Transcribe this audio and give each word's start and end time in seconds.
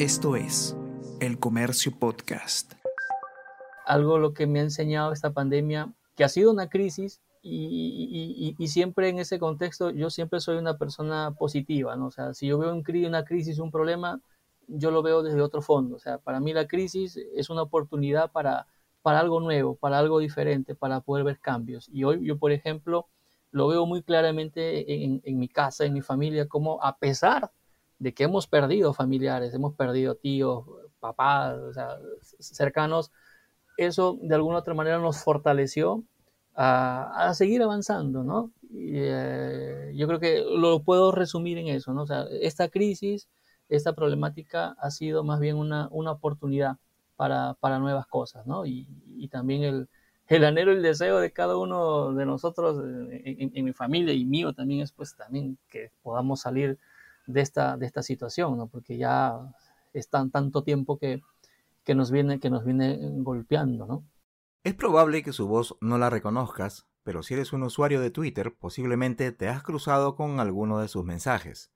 Esto 0.00 0.34
es 0.34 0.74
El 1.20 1.38
Comercio 1.38 1.92
Podcast. 1.92 2.72
Algo 3.84 4.16
lo 4.16 4.32
que 4.32 4.46
me 4.46 4.60
ha 4.60 4.62
enseñado 4.62 5.12
esta 5.12 5.34
pandemia, 5.34 5.92
que 6.16 6.24
ha 6.24 6.30
sido 6.30 6.50
una 6.50 6.70
crisis 6.70 7.20
y, 7.42 8.56
siempre 8.66 9.10
en 9.10 9.18
ese 9.18 9.38
contexto 9.38 9.90
yo 9.90 10.08
siempre 10.08 10.40
soy 10.40 10.56
una 10.56 10.78
persona 10.78 11.32
positiva, 11.38 11.96
¿no? 11.96 12.06
O 12.06 12.10
sea, 12.10 12.32
si 12.32 12.46
yo 12.46 12.56
veo 12.56 12.72
un, 12.72 12.82
una 13.06 13.26
crisis, 13.26 13.58
un 13.58 13.70
problema, 13.70 14.22
yo 14.68 14.90
lo 14.90 15.02
veo 15.02 15.22
desde 15.22 15.42
otro 15.42 15.60
fondo. 15.60 15.96
O 15.96 15.98
sea, 15.98 16.16
para 16.16 16.40
mí 16.40 16.54
la 16.54 16.66
crisis 16.66 17.18
es 17.34 17.50
una 17.50 17.60
oportunidad 17.60 18.32
para, 18.32 18.68
para 19.02 19.20
algo 19.20 19.38
nuevo, 19.38 19.74
para 19.74 19.98
algo 19.98 20.18
diferente, 20.18 20.74
para 20.74 21.02
poder 21.02 21.24
ver 21.24 21.40
cambios. 21.40 21.90
Y 21.92 22.04
hoy 22.04 22.26
yo, 22.26 22.38
por 22.38 22.52
ejemplo, 22.52 23.08
lo 23.50 23.68
veo 23.68 23.84
muy 23.84 24.02
claramente 24.02 25.04
en, 25.04 25.20
en 25.24 25.38
mi 25.38 25.48
casa, 25.48 25.84
en 25.84 25.92
mi 25.92 26.00
familia, 26.00 26.48
como 26.48 26.82
a 26.82 26.96
pesar 26.96 27.52
de 28.00 28.14
que 28.14 28.24
hemos 28.24 28.48
perdido 28.48 28.92
familiares, 28.94 29.54
hemos 29.54 29.74
perdido 29.74 30.16
tíos, 30.16 30.64
papás, 30.98 31.56
o 31.58 31.72
sea, 31.72 31.98
cercanos, 32.40 33.12
eso 33.76 34.18
de 34.22 34.34
alguna 34.34 34.58
otra 34.58 34.74
manera 34.74 34.98
nos 34.98 35.22
fortaleció 35.22 36.02
a, 36.56 37.32
seguir 37.34 37.62
avanzando, 37.62 38.24
¿no? 38.24 38.50
Eh, 38.74 39.92
yo 39.94 40.06
creo 40.06 40.18
que 40.18 40.44
lo 40.50 40.82
puedo 40.82 41.12
resumir 41.12 41.58
en 41.58 41.68
eso, 41.68 41.92
¿no? 41.92 42.02
O 42.02 42.06
sea, 42.06 42.24
esta 42.40 42.68
crisis, 42.68 43.28
esta 43.68 43.94
problemática 43.94 44.76
ha 44.78 44.90
sido 44.90 45.22
más 45.22 45.38
bien 45.38 45.56
una, 45.56 45.88
una 45.90 46.12
oportunidad 46.12 46.76
para, 47.16 47.54
para, 47.60 47.78
nuevas 47.78 48.06
cosas, 48.06 48.46
¿no? 48.46 48.66
Y, 48.66 48.86
y 49.16 49.28
también 49.28 49.62
el, 49.62 49.88
el, 50.26 50.44
anhelo, 50.44 50.72
el 50.72 50.82
deseo 50.82 51.20
de 51.20 51.32
cada 51.32 51.56
uno 51.56 52.12
de 52.14 52.24
nosotros, 52.26 52.82
en, 52.84 53.52
en, 53.54 53.64
mi 53.64 53.72
familia 53.72 54.14
y 54.14 54.24
mío 54.24 54.54
también 54.54 54.80
es 54.80 54.92
pues 54.92 55.14
también 55.16 55.58
que 55.68 55.90
podamos 56.02 56.40
salir 56.40 56.78
de 57.26 57.40
esta, 57.40 57.76
de 57.76 57.86
esta 57.86 58.02
situación, 58.02 58.56
¿no? 58.56 58.68
Porque 58.68 58.96
ya 58.96 59.38
es 59.92 60.08
tan, 60.08 60.30
tanto 60.30 60.62
tiempo 60.62 60.98
que, 60.98 61.20
que, 61.84 61.94
nos 61.94 62.10
viene, 62.10 62.40
que 62.40 62.50
nos 62.50 62.64
viene 62.64 62.98
golpeando, 63.18 63.86
¿no? 63.86 64.04
Es 64.62 64.74
probable 64.74 65.22
que 65.22 65.32
su 65.32 65.48
voz 65.48 65.76
no 65.80 65.96
la 65.96 66.10
reconozcas, 66.10 66.86
pero 67.02 67.22
si 67.22 67.34
eres 67.34 67.52
un 67.52 67.62
usuario 67.62 68.00
de 68.00 68.10
Twitter, 68.10 68.54
posiblemente 68.54 69.32
te 69.32 69.48
has 69.48 69.62
cruzado 69.62 70.16
con 70.16 70.38
alguno 70.38 70.80
de 70.80 70.88
sus 70.88 71.04
mensajes. 71.04 71.72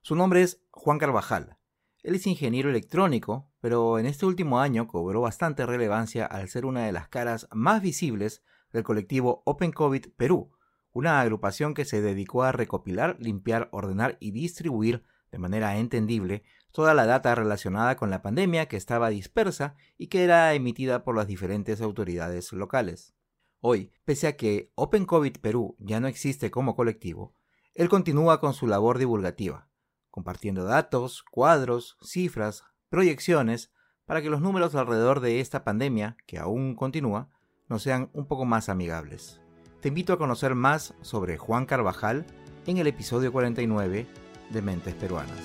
Su 0.00 0.16
nombre 0.16 0.42
es 0.42 0.62
Juan 0.70 0.98
Carvajal. 0.98 1.58
Él 2.02 2.14
es 2.14 2.26
ingeniero 2.26 2.68
electrónico, 2.68 3.50
pero 3.60 3.98
en 3.98 4.06
este 4.06 4.26
último 4.26 4.60
año 4.60 4.88
cobró 4.88 5.22
bastante 5.22 5.64
relevancia 5.64 6.26
al 6.26 6.48
ser 6.48 6.66
una 6.66 6.84
de 6.84 6.92
las 6.92 7.08
caras 7.08 7.48
más 7.52 7.80
visibles 7.80 8.42
del 8.72 8.82
colectivo 8.82 9.42
Open 9.46 9.72
COVID 9.72 10.08
Perú, 10.16 10.50
una 10.94 11.20
agrupación 11.20 11.74
que 11.74 11.84
se 11.84 12.00
dedicó 12.00 12.44
a 12.44 12.52
recopilar, 12.52 13.16
limpiar, 13.18 13.68
ordenar 13.72 14.16
y 14.20 14.30
distribuir 14.30 15.04
de 15.30 15.38
manera 15.38 15.76
entendible 15.76 16.44
toda 16.70 16.94
la 16.94 17.04
data 17.04 17.34
relacionada 17.34 17.96
con 17.96 18.08
la 18.08 18.22
pandemia 18.22 18.66
que 18.66 18.76
estaba 18.76 19.10
dispersa 19.10 19.74
y 19.98 20.06
que 20.06 20.24
era 20.24 20.54
emitida 20.54 21.04
por 21.04 21.16
las 21.16 21.26
diferentes 21.26 21.80
autoridades 21.80 22.52
locales. 22.52 23.14
Hoy, 23.60 23.92
pese 24.04 24.28
a 24.28 24.36
que 24.36 24.70
Open 24.76 25.04
COVID 25.04 25.38
Perú 25.38 25.76
ya 25.80 25.98
no 25.98 26.06
existe 26.06 26.50
como 26.50 26.76
colectivo, 26.76 27.34
él 27.74 27.88
continúa 27.88 28.40
con 28.40 28.54
su 28.54 28.68
labor 28.68 28.98
divulgativa, 28.98 29.68
compartiendo 30.10 30.64
datos, 30.64 31.24
cuadros, 31.24 31.98
cifras, 32.02 32.62
proyecciones, 32.88 33.72
para 34.04 34.22
que 34.22 34.30
los 34.30 34.40
números 34.40 34.76
alrededor 34.76 35.18
de 35.18 35.40
esta 35.40 35.64
pandemia, 35.64 36.16
que 36.26 36.38
aún 36.38 36.76
continúa, 36.76 37.30
nos 37.68 37.82
sean 37.82 38.10
un 38.12 38.28
poco 38.28 38.44
más 38.44 38.68
amigables. 38.68 39.43
Te 39.84 39.88
invito 39.88 40.14
a 40.14 40.16
conocer 40.16 40.54
más 40.54 40.94
sobre 41.02 41.36
Juan 41.36 41.66
Carvajal 41.66 42.24
en 42.66 42.78
el 42.78 42.86
episodio 42.86 43.30
49 43.30 44.06
de 44.48 44.62
Mentes 44.62 44.94
Peruanas. 44.94 45.38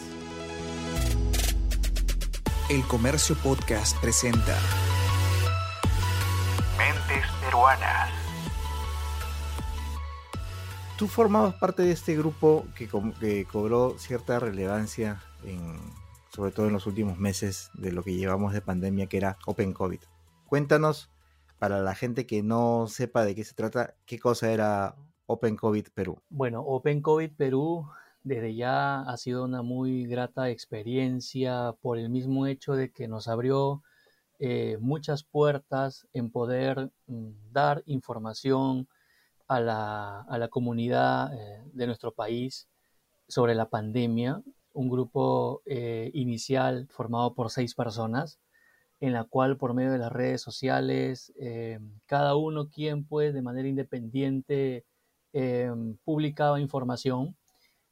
El 2.70 2.82
Comercio 2.84 3.36
Podcast 3.44 4.00
presenta 4.00 4.58
Mentes 6.78 7.30
Peruanas. 7.42 8.12
Tú 10.98 11.10
formabas 11.10 11.56
parte 11.56 11.82
de 11.82 11.92
este 11.92 12.16
grupo 12.16 12.66
que, 12.78 12.88
que 13.20 13.44
cobró 13.44 14.00
cierta 14.00 14.40
relevancia, 14.40 15.22
en, 15.44 15.82
sobre 16.34 16.52
todo 16.52 16.68
en 16.68 16.72
los 16.72 16.88
últimos 16.88 17.20
meses 17.20 17.72
de 17.74 17.92
lo 17.92 18.04
que 18.04 18.16
llevamos 18.16 18.54
de 18.54 18.62
pandemia, 18.62 19.08
que 19.08 19.18
era 19.18 19.38
Open 19.46 19.74
COVID. 19.74 20.00
Cuéntanos 20.46 21.10
para 21.60 21.82
la 21.82 21.94
gente 21.94 22.26
que 22.26 22.42
no 22.42 22.88
sepa 22.88 23.26
de 23.26 23.36
qué 23.36 23.44
se 23.44 23.54
trata, 23.54 23.96
¿qué 24.06 24.18
cosa 24.18 24.52
era 24.52 24.96
Open 25.28 25.58
COVID 25.58 25.88
Perú? 25.94 26.18
Bueno, 26.30 26.62
Open 26.62 27.02
COVID 27.02 27.32
Perú 27.36 27.86
desde 28.24 28.56
ya 28.56 29.02
ha 29.02 29.18
sido 29.18 29.44
una 29.44 29.62
muy 29.62 30.06
grata 30.06 30.50
experiencia 30.50 31.74
por 31.82 31.98
el 31.98 32.10
mismo 32.10 32.48
hecho 32.48 32.74
de 32.74 32.92
que 32.92 33.08
nos 33.08 33.28
abrió 33.28 33.84
eh, 34.40 34.78
muchas 34.80 35.24
puertas 35.24 36.08
en 36.14 36.32
poder 36.32 36.92
mm, 37.08 37.30
dar 37.52 37.84
información 37.86 38.88
a 39.48 39.60
la, 39.60 40.48
comunidad 40.50 41.34
eh, 41.34 41.64
de 41.74 41.88
nuestro 41.88 42.14
país 42.14 42.70
sobre 43.28 43.56
la 43.56 43.70
pandemia. 43.70 44.42
Un 44.74 44.90
grupo 44.90 45.62
eh, 45.66 46.12
inicial 46.14 46.88
formado 46.90 47.34
por 47.34 47.50
seis 47.50 47.74
personas 47.74 48.40
en 49.00 49.14
la 49.14 49.24
cual 49.24 49.58
por 49.58 49.74
medio 49.74 49.92
de 49.92 49.98
las 49.98 50.12
redes 50.12 50.42
sociales, 50.42 51.34
eh, 51.40 51.80
cada 52.06 52.36
uno 52.36 52.70
quien 52.70 53.06
pues 53.06 53.34
de 53.34 53.42
manera 53.42 53.68
independiente 53.68 54.86
eh, 55.34 55.72
publicaba 56.04 56.60
información. 56.60 57.36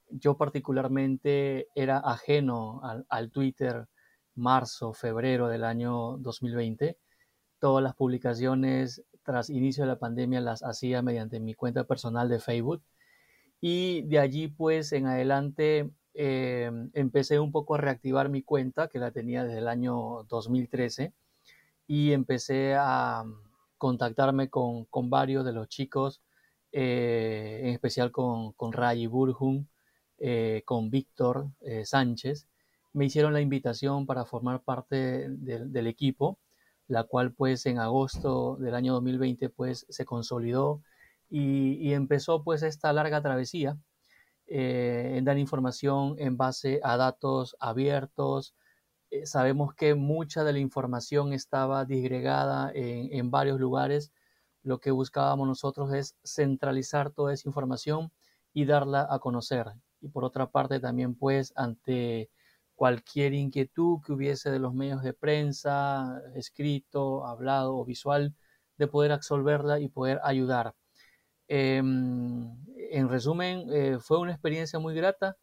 Yo 0.09 0.37
particularmente 0.37 1.67
era 1.75 1.97
ajeno 1.99 2.81
al, 3.09 3.31
Twitter 3.31 3.87
marzo, 4.35 4.93
febrero 4.93 5.47
del 5.47 5.63
año 5.63 6.17
2020. 6.17 6.97
Todas 7.59 7.83
las 7.83 7.95
publicaciones 7.95 9.03
tras 9.23 9.49
inicio 9.49 9.83
de 9.83 9.89
la 9.89 9.99
pandemia 9.99 10.41
las 10.41 10.63
hacía 10.63 11.01
mediante 11.01 11.39
mi 11.39 11.53
cuenta 11.53 11.83
personal 11.85 12.29
de 12.29 12.39
Facebook. 12.39 12.83
Y 13.59 14.03
de 14.03 14.19
allí 14.19 14.47
pues 14.47 14.91
en 14.93 15.07
adelante 15.07 15.89
eh, 16.19 16.71
empecé 16.93 17.39
un 17.39 17.51
poco 17.51 17.75
a 17.75 17.77
reactivar 17.77 18.29
mi 18.29 18.41
cuenta, 18.41 18.87
que 18.87 18.97
la 18.97 19.11
tenía 19.11 19.43
desde 19.43 19.59
el 19.59 19.67
año 19.67 20.23
2013, 20.29 21.13
y 21.85 22.11
empecé 22.11 22.73
a 22.75 23.23
contactarme 23.77 24.49
con, 24.49 24.87
varios 25.11 25.45
de 25.45 25.53
los 25.53 25.69
chicos, 25.69 26.23
eh, 26.71 27.61
en 27.63 27.69
especial 27.69 28.11
con, 28.11 28.53
con 28.53 28.73
Ray 28.73 29.05
Burjum, 29.05 29.67
eh, 30.17 30.63
con 30.65 30.89
Víctor 30.89 31.51
Sánchez. 31.83 32.47
Me 32.93 33.05
hicieron 33.05 33.33
la 33.33 33.41
invitación 33.41 34.07
para 34.07 34.25
formar 34.25 34.63
parte 34.63 35.29
del 35.29 35.85
equipo, 35.87 36.39
la 36.87 37.03
cual 37.03 37.31
pues 37.33 37.67
en 37.67 37.77
agosto 37.77 38.57
del 38.57 38.73
año 38.73 38.93
2020 38.93 39.49
pues 39.49 39.85
se 39.89 40.05
consolidó 40.05 40.81
y, 41.29 41.73
y 41.75 41.93
empezó 41.93 42.43
pues 42.43 42.63
esta 42.63 42.91
larga 42.91 43.21
travesía 43.21 43.77
eh, 44.47 45.15
en 45.17 45.25
dar 45.25 45.37
información 45.37 46.15
en 46.19 46.37
base 46.37 46.79
a 46.83 46.97
datos 46.97 47.55
abiertos. 47.59 48.55
Eh, 49.11 49.25
sabemos 49.25 49.73
que 49.73 49.95
mucha 49.95 50.43
de 50.43 50.53
la 50.53 50.59
información 50.59 51.33
estaba 51.33 51.85
disgregada 51.85 52.71
en, 52.73 53.31
varios 53.31 53.59
lugares. 53.59 54.11
Lo 54.63 54.79
que 54.79 54.91
buscábamos 54.91 55.47
nosotros 55.47 55.93
es 55.93 56.15
centralizar 56.23 57.11
toda 57.11 57.33
esa 57.33 57.49
información 57.49 58.11
y 58.53 58.65
darla 58.65 59.07
a 59.09 59.19
conocer. 59.19 59.67
Y 60.01 60.09
por 60.09 60.23
otra 60.23 60.49
parte 60.49 60.79
también 60.79 61.15
pues 61.15 61.53
ante 61.55 62.29
cualquier 62.75 63.33
inquietud 63.33 63.99
que 64.05 64.13
hubiese 64.13 64.51
de 64.51 64.59
los 64.59 64.73
medios 64.73 65.03
de 65.03 65.13
prensa, 65.13 66.21
escrito, 66.35 67.25
hablado 67.25 67.75
o 67.77 67.85
visual, 67.85 68.35
de 68.77 68.87
poder 68.87 69.11
absolverla 69.11 69.79
y 69.79 69.89
poder 69.89 70.19
ayudar. 70.23 70.75
Em, 71.47 72.55
en 72.91 73.09
resumen, 73.09 73.67
eh, 73.71 73.97
fue 73.99 74.19
una 74.19 74.31
experiencia 74.31 74.79
muy 74.79 74.95
grata 74.95 75.37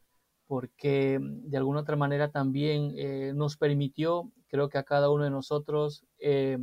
porque 0.47 1.19
mm, 1.19 1.51
de 1.51 1.57
alguna 1.57 1.81
otra 1.81 1.97
manera 1.97 2.31
también 2.31 2.93
eh, 2.97 3.33
nos 3.35 3.57
permitió, 3.57 4.31
creo 4.49 4.69
que 4.69 4.79
a 4.79 4.85
cada 4.85 5.11
uno 5.11 5.25
de 5.25 5.31
nosotros, 5.31 6.05
eh, 6.19 6.59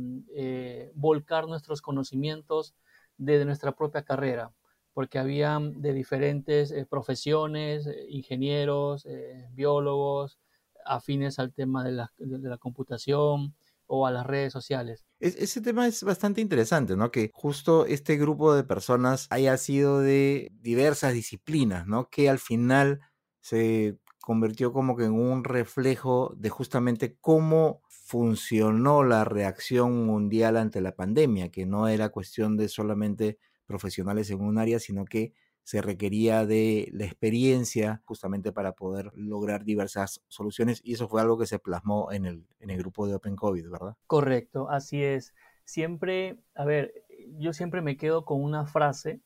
volcar 0.94 1.46
nuestros 1.46 1.82
conocimientos 1.82 2.74
de, 3.16 3.44
nuestra 3.44 3.72
propia 3.72 4.02
carrera, 4.02 4.52
porque 4.94 5.18
había 5.18 5.58
de 5.60 5.92
diferentes 5.92 6.74
profesiones, 6.88 7.88
ingenieros, 8.08 9.06
biólogos, 9.52 10.38
afines 10.84 11.38
al 11.38 11.52
tema 11.52 11.84
de 11.84 11.92
la 11.92 12.58
computación, 12.58 13.54
o 13.94 14.06
a 14.06 14.10
las 14.10 14.26
redes 14.26 14.54
sociales. 14.54 15.04
ese 15.20 15.60
tema 15.60 15.86
es 15.86 16.02
bastante 16.02 16.40
interesante, 16.40 16.96
¿no? 16.96 17.10
Que 17.10 17.30
justo 17.34 17.84
este 17.84 18.16
grupo 18.16 18.54
de 18.54 18.64
personas 18.64 19.26
haya 19.28 19.54
sido 19.58 20.00
de 20.00 20.50
diversas 20.54 21.12
disciplinas, 21.12 21.86
¿no? 21.86 22.08
Que 22.08 22.30
al 22.30 22.38
final 22.38 23.00
se 23.42 23.98
convirtió 24.22 24.72
como 24.72 24.96
que 24.96 25.04
en 25.04 25.12
un 25.12 25.44
reflejo 25.44 26.34
de 26.38 26.48
justamente 26.48 27.18
cómo 27.20 27.82
funcionó 27.90 29.04
la 29.04 29.24
reacción 29.24 30.06
mundial 30.06 30.56
ante 30.56 30.80
la 30.80 30.94
pandemia, 30.96 31.50
que 31.50 31.66
no 31.66 31.86
era 31.86 32.08
cuestión 32.08 32.56
de 32.56 32.68
solamente 32.70 33.38
profesionales 33.66 34.30
en 34.30 34.40
un 34.40 34.56
área, 34.56 34.78
sino 34.78 35.04
que 35.04 35.34
se 35.62 35.80
requería 35.80 36.44
de 36.44 36.88
la 36.92 37.04
experiencia 37.04 38.02
justamente 38.04 38.52
para 38.52 38.72
poder 38.72 39.12
lograr 39.14 39.64
diversas 39.64 40.22
soluciones 40.28 40.80
y 40.84 40.94
eso 40.94 41.08
fue 41.08 41.20
algo 41.20 41.38
que 41.38 41.46
se 41.46 41.58
plasmó 41.58 42.10
en 42.12 42.26
el, 42.26 42.46
en 42.58 42.70
el 42.70 42.78
grupo 42.78 43.06
de 43.06 43.14
Open 43.14 43.36
COVID, 43.36 43.70
¿verdad? 43.70 43.96
Correcto, 44.06 44.68
así 44.70 45.02
es. 45.02 45.34
Siempre, 45.64 46.38
a 46.54 46.64
ver, 46.64 46.92
yo 47.38 47.52
siempre 47.52 47.80
me 47.80 47.96
quedo 47.96 48.24
con 48.24 48.42
una 48.42 48.66
frase 48.66 49.20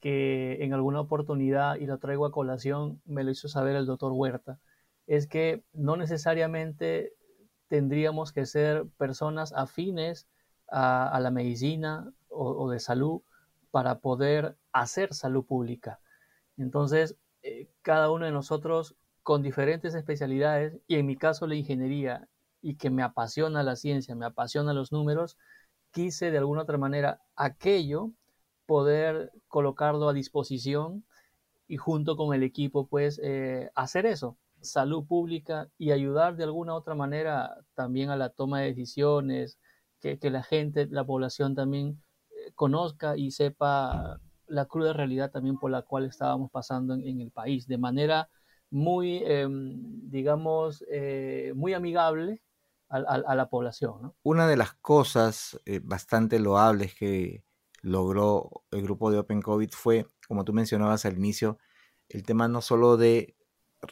que 0.00 0.64
en 0.64 0.72
alguna 0.72 1.00
oportunidad, 1.00 1.76
y 1.76 1.86
la 1.86 1.98
traigo 1.98 2.24
a 2.24 2.32
colación, 2.32 3.02
me 3.04 3.22
lo 3.22 3.30
hizo 3.30 3.48
saber 3.48 3.76
el 3.76 3.86
doctor 3.86 4.12
Huerta, 4.12 4.58
es 5.06 5.26
que 5.26 5.62
no 5.72 5.96
necesariamente 5.96 7.12
tendríamos 7.68 8.32
que 8.32 8.46
ser 8.46 8.86
personas 8.96 9.52
afines 9.52 10.26
a, 10.68 11.18
la 11.20 11.30
medicina 11.30 12.12
o, 12.28 12.70
de 12.70 12.80
salud 12.80 13.22
para 13.70 14.00
poder 14.00 14.56
hacer 14.72 15.14
salud 15.14 15.44
pública. 15.44 16.00
Entonces, 16.56 17.16
eh, 17.42 17.68
cada 17.82 18.10
uno 18.10 18.26
de 18.26 18.32
nosotros 18.32 18.96
con 19.22 19.42
diferentes 19.42 19.94
especialidades, 19.94 20.78
y 20.86 20.96
en 20.96 21.06
mi 21.06 21.16
caso 21.16 21.46
la 21.46 21.54
ingeniería, 21.54 22.28
y 22.62 22.76
que 22.76 22.90
me 22.90 23.02
apasiona 23.02 23.62
la 23.62 23.76
ciencia, 23.76 24.14
me 24.14 24.26
apasiona 24.26 24.74
los 24.74 24.92
números, 24.92 25.38
quise 25.92 26.30
de 26.30 26.38
alguna 26.38 26.62
otra 26.62 26.78
manera 26.78 27.20
aquello 27.36 28.12
poder 28.66 29.32
colocarlo 29.48 30.08
a 30.08 30.12
disposición 30.12 31.04
y 31.66 31.76
junto 31.76 32.16
con 32.16 32.34
el 32.34 32.42
equipo 32.42 32.86
pues 32.86 33.20
eh, 33.22 33.70
hacer 33.74 34.06
eso, 34.06 34.36
salud 34.60 35.06
pública 35.06 35.68
y 35.78 35.92
ayudar 35.92 36.36
de 36.36 36.44
alguna 36.44 36.74
otra 36.74 36.94
manera 36.94 37.56
también 37.74 38.10
a 38.10 38.16
la 38.16 38.30
toma 38.30 38.60
de 38.60 38.68
decisiones, 38.68 39.58
que, 40.00 40.18
la 40.30 40.42
gente, 40.42 40.86
la 40.90 41.04
población 41.04 41.54
también 41.54 42.02
conozca 42.54 43.16
y 43.16 43.30
sepa 43.30 44.20
la 44.46 44.66
cruda 44.66 44.92
realidad 44.92 45.30
también 45.30 45.58
por 45.58 45.70
la 45.70 45.82
cual 45.82 46.06
estábamos 46.06 46.50
pasando 46.50 46.94
en, 46.94 47.20
el 47.20 47.30
país, 47.30 47.66
de 47.66 47.78
manera 47.78 48.28
muy, 48.70 49.22
em, 49.24 50.10
digamos, 50.10 50.84
eh, 50.90 51.52
muy 51.54 51.74
amigable 51.74 52.42
a, 52.88 53.36
la 53.36 53.48
población. 53.48 54.12
Una 54.24 54.48
de 54.48 54.56
las 54.56 54.74
cosas 54.74 55.60
bastante 55.84 56.40
loables 56.40 56.92
que 56.96 57.44
logró 57.82 58.64
el 58.70 58.82
grupo 58.82 59.10
de 59.10 59.18
Open 59.18 59.42
COVID 59.42 59.70
fue, 59.70 60.06
como 60.26 60.44
tú 60.44 60.52
mencionabas 60.52 61.04
al 61.04 61.16
inicio, 61.16 61.58
el 62.08 62.24
tema 62.24 62.48
no 62.48 62.60
solo 62.60 62.96
de 62.96 63.36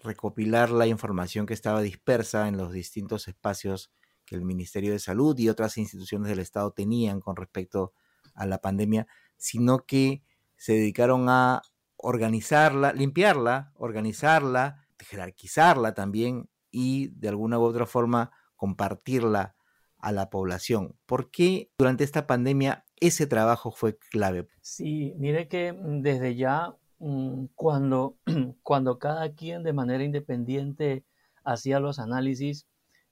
recopilar 0.03 0.71
la 0.71 0.87
información 0.87 1.47
que 1.47 1.55
estaba 1.55 1.81
dispersa 1.81 2.49
en 2.49 2.57
los 2.57 2.73
distintos 2.73 3.29
espacios 3.29 3.91
que 4.25 4.35
el 4.35 4.43
Ministerio 4.43 4.93
de 4.93 4.99
Salud 4.99 5.39
y 5.39 5.49
otras 5.49 5.79
instituciones 5.79 6.29
del 6.29 6.41
Estado 6.41 6.73
tenían 6.73 7.21
con 7.21 7.37
respecto 7.37 7.95
a 7.95 8.08
la 8.47 8.59
pandemia, 8.59 9.07
sino 9.37 9.85
que 9.87 10.23
se 10.57 10.73
dedicaron 10.75 11.29
a 11.29 11.63
organizarla, 11.97 12.93
limpiarla, 12.93 13.73
organizarla, 13.75 14.87
jerarquizarla 14.99 15.95
también 15.95 16.49
y 16.71 17.09
de 17.09 17.29
alguna 17.29 17.59
u 17.59 17.63
otra 17.63 17.87
forma 17.87 18.31
compartirla 18.57 19.57
a 19.99 20.13
la 20.13 20.31
población. 20.31 20.97
¿Por 21.07 21.31
qué 21.31 21.71
durante 21.79 22.05
esta 22.05 22.27
pandemia 22.27 22.85
ese 23.01 23.27
trabajo 23.27 23.71
fue 23.71 23.99
clave? 23.99 24.49
Sí, 24.61 25.15
mire 25.19 25.49
que 25.49 25.73
mm, 25.73 26.03
desde 26.03 26.37
ya 26.37 26.77
mm, 26.99 27.47
cuando, 27.55 28.19
cuando 28.63 28.99
cada 28.99 29.35
quien 29.35 29.63
de 29.63 29.73
manera 29.73 30.05
independiente 30.05 31.05
hacía 31.45 31.81
los 31.81 31.99
análisis, 31.99 32.67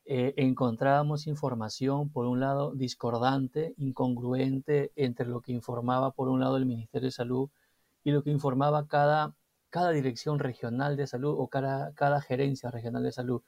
eh, 0.06 0.34
encontrábamos 0.36 1.26
información, 1.26 2.10
por 2.10 2.26
un 2.26 2.38
lado, 2.40 2.72
discordante, 2.74 3.74
incongruente 3.76 4.92
entre 4.94 5.26
lo 5.26 5.40
que 5.40 5.52
informaba, 5.52 6.12
por 6.12 6.28
un 6.28 6.40
lado, 6.40 6.56
el 6.56 6.66
Ministerio 6.66 7.08
de 7.08 7.12
Salud 7.12 7.50
y 8.04 8.12
lo 8.12 8.22
que 8.22 8.30
informaba 8.30 8.86
cada, 8.86 9.34
cada 9.68 9.90
dirección 9.90 10.38
regional 10.38 10.96
de 10.96 11.08
salud 11.08 11.34
o 11.38 11.48
cada, 11.48 11.92
cada 11.94 12.20
gerencia 12.20 12.70
regional 12.70 13.02
de 13.02 13.12
salud. 13.12 13.42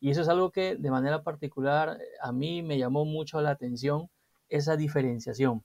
Y 0.00 0.10
eso 0.10 0.20
es 0.22 0.28
algo 0.28 0.50
que 0.52 0.76
de 0.76 0.90
manera 0.90 1.22
particular 1.22 1.98
a 2.20 2.32
mí 2.32 2.62
me 2.62 2.78
llamó 2.78 3.04
mucho 3.06 3.40
la 3.40 3.50
atención, 3.50 4.10
esa 4.50 4.76
diferenciación. 4.76 5.64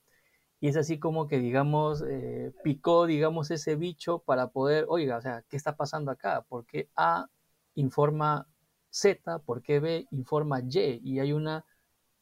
Y 0.61 0.69
es 0.69 0.77
así 0.77 0.97
como 0.99 1.27
que, 1.27 1.39
digamos, 1.39 2.03
eh, 2.07 2.53
picó, 2.63 3.05
digamos, 3.05 3.51
ese 3.51 3.75
bicho 3.75 4.19
para 4.19 4.47
poder, 4.49 4.85
oiga, 4.89 5.17
o 5.17 5.21
sea, 5.21 5.43
¿qué 5.49 5.57
está 5.57 5.75
pasando 5.75 6.11
acá? 6.11 6.43
¿Por 6.47 6.65
qué 6.65 6.89
A 6.95 7.27
informa 7.75 8.47
Z? 8.89 9.39
¿Por 9.39 9.61
qué 9.61 9.79
B 9.79 10.07
informa 10.11 10.61
Y? 10.61 11.01
Y 11.03 11.19
hay 11.19 11.33
una 11.33 11.65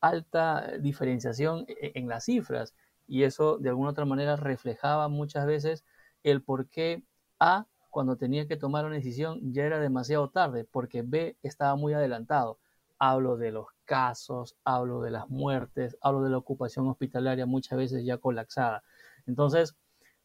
alta 0.02 0.74
diferenciación 0.80 1.66
e-, 1.68 1.92
en 1.96 2.08
las 2.08 2.26
cifras. 2.26 2.74
Y 3.08 3.24
eso, 3.24 3.58
de 3.58 3.70
alguna 3.70 3.92
otra 3.92 4.06
manera, 4.06 4.36
reflejaba 4.36 5.08
muchas 5.08 5.46
veces 5.46 5.84
el 6.24 6.42
por 6.42 6.68
qué 6.70 7.04
A 7.40 7.68
cuando 7.90 8.18
tenía 8.18 8.48
que 8.48 8.58
tomar 8.58 8.86
una 8.86 8.96
decisión 8.96 9.54
ya 9.54 9.64
era 9.64 9.80
demasiado 9.80 10.30
tarde 10.30 10.66
porque 10.66 11.02
B 11.02 11.38
estaba 11.44 11.76
muy 11.76 11.94
adelantado. 11.94 12.60
Hablo 13.00 13.38
de 13.38 13.52
los 13.52 13.68
casos, 13.86 14.56
hablo 14.64 15.02
de 15.02 15.12
las 15.12 15.30
muertes, 15.30 15.98
hablo 16.02 16.22
de 16.24 16.30
la 16.30 16.38
ocupación 16.38 16.88
hospitalaria 16.88 17.46
muchas 17.46 17.78
veces 17.78 18.04
ya 18.06 18.18
colapsada. 18.18 18.84
Entonces, 19.28 19.76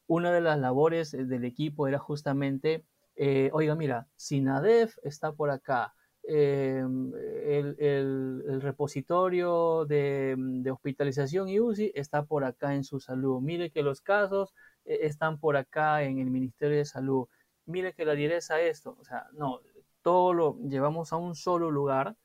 una 0.06 0.32
de 0.32 0.40
las 0.40 0.58
labores 0.58 1.12
del 1.12 1.44
equipo 1.44 1.86
era 1.86 1.98
justamente, 1.98 2.84
eh, 3.16 3.50
oiga, 3.52 3.76
mira, 3.76 4.08
SINADEF 4.16 4.98
está 5.04 5.32
por 5.32 5.50
acá, 5.50 5.94
em, 6.30 7.12
el, 7.14 8.60
repositorio 8.60 9.84
de, 9.86 10.34
de, 10.36 10.70
hospitalización 10.70 11.48
y 11.48 11.60
UCI 11.60 11.92
está 11.94 12.24
por 12.24 12.44
acá 12.44 12.74
en 12.74 12.84
su 12.84 13.00
salud. 13.00 13.40
Mire 13.40 13.70
que 13.70 13.82
los 13.82 14.00
casos 14.00 14.54
eh, 14.84 15.00
están 15.02 15.38
por 15.38 15.56
acá 15.56 16.02
en 16.02 16.18
el 16.18 16.30
Ministerio 16.30 16.78
de 16.78 16.84
Salud 16.84 17.26
mire 17.70 17.94
que 17.94 18.04
la 18.04 18.14
direza 18.14 18.60
esto, 18.60 18.96
o 19.00 19.04
sea, 19.04 19.26
no, 19.32 19.60
todo 20.02 20.34
lo 20.34 20.58
llevamos 20.68 21.12
a 21.12 21.16
un 21.16 21.34
solo 21.34 21.70
lugar 21.70 22.16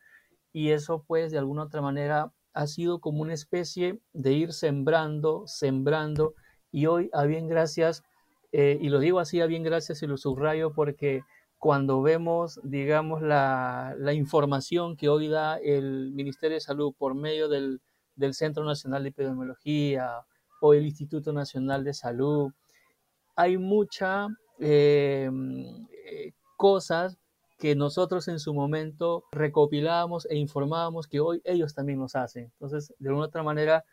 y 0.52 0.72
eso 0.72 1.04
pues 1.08 1.32
de 1.32 1.38
alguna 1.38 1.64
otra 1.64 1.82
manera 1.82 2.34
ha 2.54 2.68
sido 2.68 3.00
como 3.00 3.22
una 3.22 3.34
especie 3.34 4.00
de 4.14 4.34
ir 4.34 4.54
sembrando, 4.54 5.44
sembrando 5.48 6.34
y 6.72 6.88
hoy 6.88 7.10
a 7.14 7.24
bien 7.26 7.48
gracias, 7.48 8.04
eh, 8.52 8.78
y 8.82 8.90
lo 8.90 9.00
digo 9.00 9.20
así 9.20 9.42
a 9.42 9.46
bien 9.46 9.64
gracias 9.64 10.02
y 10.04 10.08
lo 10.08 10.18
subrayo 10.18 10.74
porque 10.74 11.22
cuando 11.60 12.02
vemos, 12.02 12.60
digamos, 12.64 13.22
la, 13.22 13.96
la, 13.98 14.14
información 14.14 14.98
que 14.98 15.10
hoy 15.10 15.28
da 15.28 15.58
el 15.58 16.12
Ministerio 16.14 16.56
de 16.56 16.62
Salud 16.62 16.94
por 16.98 17.16
medio 17.16 17.50
del, 17.50 17.82
del 18.16 18.34
Centro 18.34 18.64
Nacional 18.66 19.04
de 19.04 19.10
Epidemiología 19.10 20.26
o 20.62 20.74
el 20.74 20.86
Instituto 20.86 21.34
Nacional 21.34 21.84
de 21.84 21.94
Salud, 21.94 22.52
hay 23.36 23.58
mucha 23.58 24.28
Em, 24.60 25.86
eh, 26.06 26.34
cosas 26.56 27.18
que 27.58 27.76
nosotros 27.76 28.28
en 28.28 28.40
su 28.40 28.54
momento 28.54 29.26
recopilábamos 29.32 30.26
e 30.30 30.38
informábamos 30.38 31.08
que 31.08 31.20
hoy 31.20 31.42
ellos 31.44 31.74
también 31.74 32.00
nos 32.00 32.16
hacen. 32.16 32.46
Entonces, 32.54 32.94
de 33.00 33.10
alguna 33.10 33.28
otra 33.28 33.44
manera, 33.44 33.86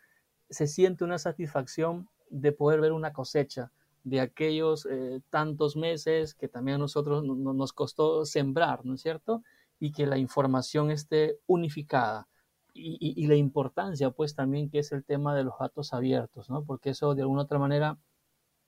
se 0.49 0.67
siente 0.67 1.03
una 1.03 1.17
satisfacción 1.17 2.09
de 2.29 2.51
poder 2.51 2.81
ver 2.81 2.93
una 2.93 3.13
cosecha 3.13 3.71
de 4.03 4.19
aquellos 4.19 4.85
eh, 4.85 5.21
tantos 5.29 5.75
meses 5.75 6.35
que 6.35 6.47
también 6.47 6.75
a 6.75 6.79
nosotros 6.79 7.23
nos 7.23 7.73
costó 7.73 8.25
sembrar, 8.25 8.85
¿no 8.85 8.95
es 8.95 9.01
cierto? 9.01 9.43
Y 9.79 9.91
que 9.91 10.05
la 10.05 10.17
información 10.17 10.91
esté 10.91 11.39
unificada. 11.47 12.27
Y, 12.75 13.27
la 13.27 13.35
importancia, 13.35 14.09
pues, 14.09 14.33
también 14.33 14.67
que 14.69 14.79
es 14.79 14.91
el 14.91 15.05
tema 15.05 15.35
de 15.35 15.43
los 15.43 15.53
datos 15.59 15.93
abiertos, 15.93 16.49
¿no? 16.49 16.63
Porque 16.65 16.89
eso, 16.89 17.13
de 17.13 17.21
alguna 17.21 17.43
otra 17.43 17.59
manera, 17.59 17.99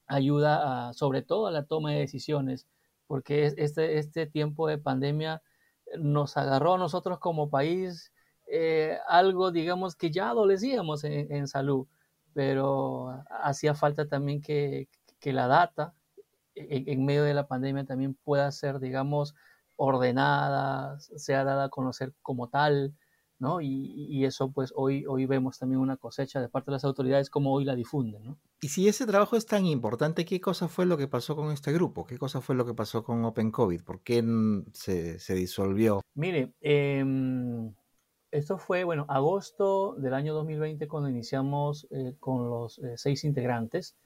ayuda 0.06 0.94
sobre 0.94 1.24
todo 1.24 1.48
a 1.48 1.52
la 1.52 1.66
toma 1.66 1.92
de 1.92 2.00
decisiones, 2.00 2.68
porque 3.08 3.52
este, 3.58 3.98
este 3.98 4.28
tiempo 4.28 4.68
de 4.68 4.78
pandemia 4.78 5.42
nos 5.98 6.38
agarró 6.38 6.76
a 6.76 6.78
nosotros 6.78 7.20
como 7.20 7.50
país 7.50 8.14
eh, 8.48 8.98
algo, 9.08 9.52
digamos, 9.52 9.96
que 9.96 10.12
ya 10.12 10.30
adolecíamos 10.30 11.04
en, 11.04 11.48
salud, 11.48 11.88
pero 12.34 13.24
hacía 13.30 13.74
falta 13.74 14.08
también 14.08 14.42
que, 14.42 14.88
que 15.26 15.34
la 15.34 15.48
data 15.48 15.96
en, 16.54 16.88
en, 16.88 17.04
medio 17.04 17.24
de 17.24 17.34
la 17.34 17.48
pandemia 17.48 17.84
también 17.84 18.14
pueda 18.14 18.52
ser, 18.52 18.80
digamos, 18.80 19.34
ordenada, 19.76 21.00
sea 21.00 21.44
dada 21.44 21.64
a 21.64 21.70
conocer 21.70 22.14
como 22.22 22.48
tal, 22.48 22.94
¿no? 23.40 23.60
Y, 23.60 24.24
eso 24.24 24.52
pues 24.52 24.72
hoy, 24.76 25.04
hoy 25.08 25.26
vemos 25.26 25.58
también 25.58 25.82
una 25.82 25.98
cosecha 25.98 26.40
de 26.40 26.48
parte 26.48 26.70
de 26.70 26.74
las 26.74 26.86
autoridades 26.86 27.32
como 27.32 27.54
hoy 27.54 27.66
la 27.66 27.74
difunden, 27.74 28.24
¿no? 28.24 28.38
Y 28.62 28.68
si 28.68 28.88
ese 28.88 29.08
trabajo 29.08 29.36
es 29.36 29.48
tan 29.48 29.66
importante, 29.66 30.26
¿qué 30.26 30.40
cosa 30.40 30.68
fue 30.68 30.86
lo 30.86 30.96
que 30.96 31.08
pasó 31.08 31.36
con 31.36 31.52
este 31.52 31.74
grupo? 31.74 32.06
¿Qué 32.06 32.20
cosa 32.20 32.40
fue 32.40 32.54
lo 32.54 32.68
que 32.68 32.76
pasó 32.76 33.04
con 33.04 33.26
Open 33.26 33.50
COVID? 33.50 33.82
¿Por 33.82 34.02
qué 34.02 34.24
se, 34.74 35.18
se 35.18 35.34
disolvió? 35.34 36.02
Mire, 36.14 36.54
em, 36.62 37.74
esto 38.30 38.60
fue, 38.60 38.84
bueno, 38.84 39.08
agosto 39.10 39.96
del 39.96 40.14
año 40.14 40.36
2020 40.36 40.88
cuando 40.88 41.10
iniciamos 41.10 41.88
eh, 41.90 42.16
con 42.20 42.48
los 42.48 42.78
eh, 42.78 42.94
seis 42.96 43.24
integrantes. 43.24 43.98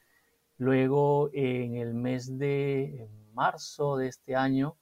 Luego, 0.60 1.30
en 1.32 1.78
el 1.78 1.94
mes 1.94 2.38
de 2.38 3.10
marzo 3.34 3.96
de 3.96 4.10
este 4.10 4.36
año, 4.36 4.78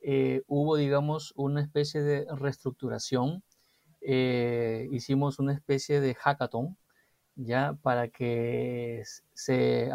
eh, 0.00 0.42
hubo, 0.46 0.76
digamos, 0.76 1.32
una 1.34 1.60
especie 1.62 2.00
de 2.00 2.26
reestructuración 2.32 3.42
eh, 4.00 4.88
hicimos 4.92 5.40
una 5.40 5.52
especie 5.52 6.00
de 6.00 6.14
hackathon 6.14 6.76
ya 7.34 7.76
para 7.82 8.06
que 8.06 9.02
se 9.34 9.90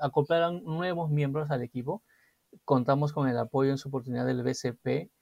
acoplaran 0.00 0.64
nuevos 0.64 1.10
miembros 1.10 1.52
al 1.52 1.62
equipo. 1.62 2.02
Contamos 2.64 3.12
con 3.12 3.28
el 3.28 3.38
apoyo 3.38 3.70
en 3.70 3.78
su 3.78 3.88
oportunidad 3.88 4.26
del 4.26 4.42
BCP. 4.42 5.12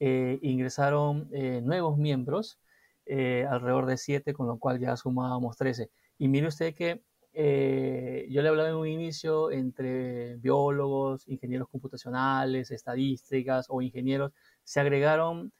Eh, 0.00 0.38
ingresaron 0.40 1.28
nuevos 1.62 1.98
miembros, 1.98 2.58
alrededor 3.06 3.84
de 3.84 3.98
siete, 3.98 4.32
con 4.32 4.46
lo 4.46 4.58
cual 4.58 4.80
ya 4.80 4.96
sumábamos 4.96 5.58
13. 5.58 5.90
Y 6.16 6.28
mire 6.28 6.48
usted 6.48 6.74
que 6.74 7.02
yo 7.34 8.42
le 8.42 8.48
hablaba 8.48 8.68
en 8.68 8.76
un 8.76 8.86
inicio 8.86 9.50
entre 9.50 10.36
biólogos, 10.36 11.28
ingenieros 11.28 11.68
computacionales, 11.68 12.70
estadísticas 12.70 13.66
o 13.68 13.82
ingenieros, 13.82 14.32
se 14.62 14.80
agregaron 14.80 15.52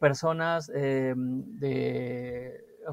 personas 0.00 0.66
de 0.66 1.14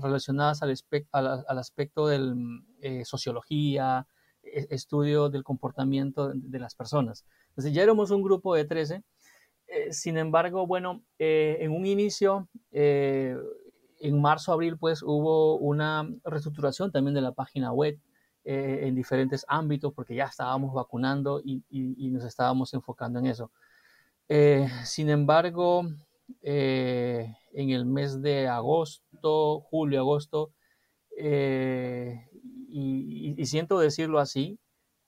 relacionadas 0.02 0.62
al, 0.62 1.46
al 1.48 1.58
aspecto 1.58 2.08
de 2.08 2.36
eh, 2.82 3.06
sociología, 3.06 4.08
e, 4.44 4.68
estudio 4.70 5.30
del 5.30 5.44
comportamiento 5.44 6.32
de 6.34 6.60
las 6.60 6.76
personas. 6.76 7.26
Entonces 7.50 7.74
ya 7.74 7.84
éramos 7.84 8.12
un 8.12 8.22
grupo 8.22 8.56
de 8.56 8.66
13. 8.66 9.04
Eh, 9.68 9.94
sin 9.94 10.18
embargo, 10.18 10.68
bueno, 10.68 11.04
eh, 11.18 11.58
en 11.62 11.72
un 11.72 11.86
inicio, 11.86 12.50
en 12.72 14.22
marzo, 14.22 14.54
abril, 14.54 14.78
pues 14.78 15.04
hubo 15.04 15.58
una 15.58 16.10
reestructuración 16.24 16.92
también 16.92 17.14
de 17.14 17.22
la 17.22 17.34
página 17.34 17.72
web 17.72 18.00
en 18.43 18.96
diferentes 18.96 19.46
ámbitos 19.48 19.93
porque 19.93 20.15
ya 20.15 20.25
estábamos 20.25 20.74
vacunando 20.74 21.41
y, 21.43 21.63
nos 22.12 22.24
estábamos 22.24 22.74
enfocando 22.74 23.19
en 23.19 23.27
eso. 23.27 23.51
sin 24.86 25.10
embargo, 25.10 25.84
en 26.41 27.36
el 27.69 27.86
mes 27.86 28.22
de 28.22 28.48
agosto, 28.48 29.62
julio, 29.62 30.00
agosto, 30.00 30.51
eh, 31.22 32.29
y, 32.69 33.46
siento 33.46 33.79
decirlo 33.79 34.19
así, 34.19 34.58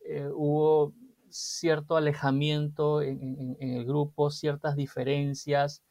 eh, 0.02 0.28
hubo 0.34 0.94
cierto 1.30 1.96
alejamiento 1.96 3.02
en, 3.02 3.56
el 3.60 3.86
grupo, 3.86 4.30
ciertas 4.30 4.76
diferencias 4.76 5.82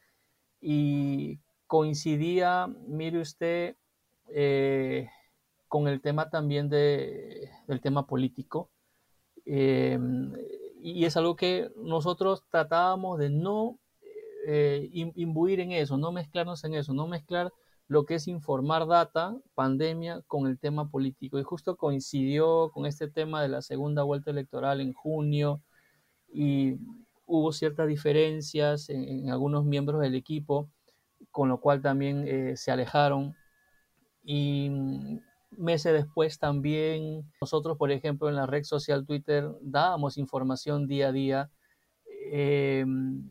y 0.61 1.39
coincidía, 1.67 2.67
mire 2.87 3.21
usted, 3.21 3.77
eh, 4.29 5.09
con 5.71 5.87
el 5.87 6.01
tema 6.03 6.31
también 6.31 6.69
de, 6.69 7.49
del 7.69 7.81
tema 7.81 8.07
político. 8.07 8.71
y 9.47 11.05
es 11.05 11.17
algo 11.17 11.37
que 11.37 11.71
nosotros 11.77 12.45
tratábamos 12.51 13.19
de 13.19 13.31
no 13.31 13.79
imbuir 15.15 15.61
en 15.61 15.71
eso, 15.73 15.97
no 15.97 16.11
mezclarnos 16.11 16.65
en 16.65 16.75
eso, 16.75 16.93
no 16.93 17.07
mezclar 17.07 17.53
lo 17.87 18.05
que 18.05 18.17
es 18.17 18.27
informar 18.27 18.89
data, 18.89 19.37
pandemia, 19.55 20.23
con 20.27 20.49
el 20.49 20.59
tema 20.59 20.91
político. 20.91 21.39
Y 21.39 21.45
justo 21.45 21.77
coincidió 21.77 22.71
con 22.73 22.85
este 22.85 23.09
tema 23.09 23.41
de 23.41 23.49
la 23.49 23.63
segunda 23.63 24.03
vuelta 24.03 24.33
electoral 24.33 24.81
en 24.81 24.93
junio 24.93 25.63
y 26.33 26.79
hubo 27.27 27.53
ciertas 27.53 27.87
diferencias 27.87 28.89
en, 28.91 29.31
algunos 29.31 29.65
miembros 29.65 30.01
del 30.01 30.17
equipo, 30.17 30.69
con 31.31 31.49
lo 31.49 31.61
cual 31.61 31.81
también 31.81 32.25
eh, 32.27 32.57
se 32.57 32.73
alejaron. 32.73 33.37
Y 34.25 35.21
meses 35.61 35.93
después 35.93 36.39
también 36.39 37.31
nosotros, 37.41 37.77
por 37.77 37.91
ejemplo, 37.91 38.29
en 38.29 38.37
la 38.37 38.47
red 38.47 38.65
social 38.65 39.07
Twitter 39.07 39.49
dábamos 39.61 40.19
información 40.19 40.87
día 40.87 41.09
a 41.09 41.13
día. 41.13 41.51
Eh, 42.33 42.85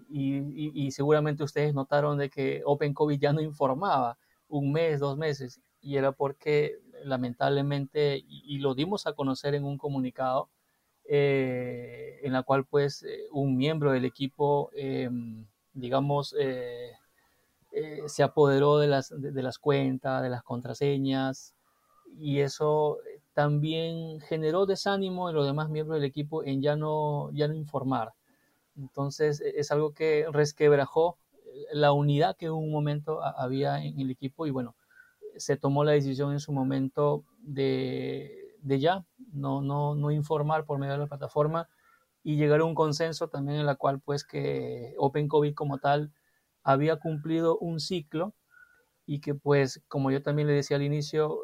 y, 0.09 0.91
seguramente 0.91 1.43
ustedes 1.43 1.73
notaron 1.73 2.17
de 2.17 2.29
que 2.29 2.61
Open 2.65 2.93
COVID 2.93 3.19
ya 3.19 3.33
no 3.33 3.41
informaba 3.41 4.17
un 4.47 4.71
mes, 4.71 4.99
dos 4.99 5.17
meses, 5.17 5.61
y 5.81 5.95
era 5.95 6.11
porque 6.11 6.79
lamentablemente, 7.03 8.23
y, 8.27 8.59
lo 8.59 8.75
dimos 8.75 9.07
a 9.07 9.13
conocer 9.13 9.55
en 9.55 9.63
un 9.63 9.77
comunicado, 9.77 10.49
eh, 11.05 12.19
en 12.23 12.33
la 12.33 12.43
cual 12.43 12.65
pues 12.65 13.03
eh, 13.03 13.27
un 13.31 13.57
miembro 13.57 13.91
del 13.91 14.05
equipo, 14.05 14.69
em, 14.75 15.45
digamos, 15.73 16.35
eh, 17.71 18.01
se 18.07 18.23
apoderó 18.23 18.79
de 18.79 18.87
las, 18.87 19.13
de, 19.15 19.43
las 19.43 19.57
cuentas, 19.59 20.21
de 20.23 20.29
las 20.29 20.43
contraseñas, 20.43 21.55
y 22.17 22.39
eso 22.39 22.99
también 23.33 24.19
generó 24.21 24.65
desánimo 24.65 25.29
en 25.29 25.35
los 25.35 25.45
demás 25.45 25.69
miembros 25.69 25.99
del 25.99 26.09
equipo 26.09 26.43
en 26.43 26.61
ya 26.61 26.75
no, 26.75 27.31
ya 27.31 27.47
no 27.47 27.53
informar. 27.53 28.13
Entonces 28.75 29.41
e, 29.41 29.59
es 29.59 29.71
algo 29.71 29.93
que 29.93 30.25
resquebrajó 30.31 31.17
la 31.71 31.91
unidad 31.91 32.35
que 32.37 32.47
en 32.47 32.51
un 32.53 32.71
momento 32.71 33.23
había 33.23 33.83
en 33.83 33.99
el 33.99 34.11
equipo 34.11 34.45
y 34.45 34.51
bueno, 34.51 34.75
se 35.37 35.57
tomó 35.57 35.83
la 35.83 35.93
decisión 35.93 36.31
en 36.33 36.39
su 36.39 36.51
momento 36.51 37.23
de, 37.39 38.55
de 38.61 38.79
ya 38.79 39.05
no, 39.31 39.61
no, 39.61 39.95
no 39.95 40.11
informar 40.11 40.65
por 40.65 40.79
medio 40.79 40.93
de 40.93 40.99
la 40.99 41.07
plataforma 41.07 41.69
y 42.23 42.35
llegar 42.35 42.59
a 42.61 42.65
un 42.65 42.75
consenso 42.75 43.29
también 43.29 43.59
en 43.59 43.65
la 43.65 43.75
cual 43.75 44.01
pues 44.01 44.23
que 44.23 44.93
Open 44.97 45.27
COVID 45.27 45.53
como 45.53 45.77
tal 45.77 46.11
había 46.63 46.97
cumplido 46.97 47.57
un 47.57 47.79
ciclo 47.79 48.33
y 49.05 49.21
que 49.21 49.33
pues 49.33 49.81
como 49.87 50.11
yo 50.11 50.21
también 50.21 50.47
le 50.47 50.53
decía 50.53 50.77
al 50.77 50.83
inicio 50.83 51.39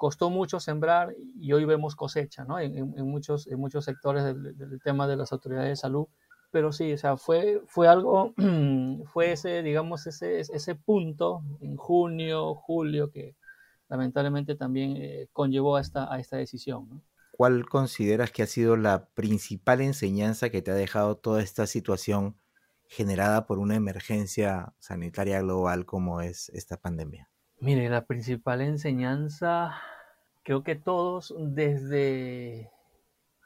costó 0.00 0.30
mucho 0.30 0.60
sembrar 0.60 1.14
y 1.18 1.52
hoy 1.52 1.66
vemos 1.66 1.94
cosecha 1.94 2.46
¿no? 2.46 2.58
en, 2.58 2.90
muchos, 3.06 3.46
en 3.46 3.60
muchos 3.60 3.84
sectores 3.84 4.24
del, 4.24 4.56
del 4.56 4.80
tema 4.80 5.06
de 5.06 5.18
las 5.18 5.30
autoridades 5.30 5.68
de 5.68 5.76
salud 5.76 6.06
pero 6.50 6.72
sí, 6.72 6.94
o 6.94 6.98
sea, 6.98 7.18
fue, 7.18 7.62
fue 7.66 7.86
algo, 7.86 8.34
fue 9.12 9.32
ese, 9.32 9.62
digamos, 9.62 10.06
ese, 10.06 10.40
ese 10.40 10.74
punto 10.74 11.42
en 11.60 11.76
junio, 11.76 12.54
julio, 12.54 13.10
que 13.10 13.36
lamentablemente 13.88 14.54
también 14.54 14.96
eh, 14.96 15.28
conllevó 15.32 15.76
a 15.76 15.80
esta, 15.80 16.12
a 16.12 16.18
esta 16.18 16.38
decisión. 16.38 17.02
¿Cuál 17.30 17.68
consideras 17.68 18.30
que 18.30 18.42
ha 18.42 18.46
sido 18.46 18.76
la 18.76 19.06
principal 19.14 19.80
enseñanza 19.80 20.50
que 20.50 20.62
te 20.62 20.70
ha 20.70 20.74
dejado 20.74 21.18
toda 21.18 21.42
esta 21.42 21.66
situación 21.66 22.36
generada 22.88 23.46
por 23.46 23.58
una 23.58 23.76
emergencia 23.76 24.72
sanitaria 24.80 25.40
global 25.40 25.86
como 25.86 26.20
es 26.20 26.48
esta 26.48 26.78
pandemia? 26.78 27.30
Mire, 27.60 27.90
la 27.90 28.06
principal 28.06 28.62
enseñanza, 28.62 29.74
creo 30.42 30.62
que 30.62 30.76
todos 30.76 31.34
desde 31.38 32.70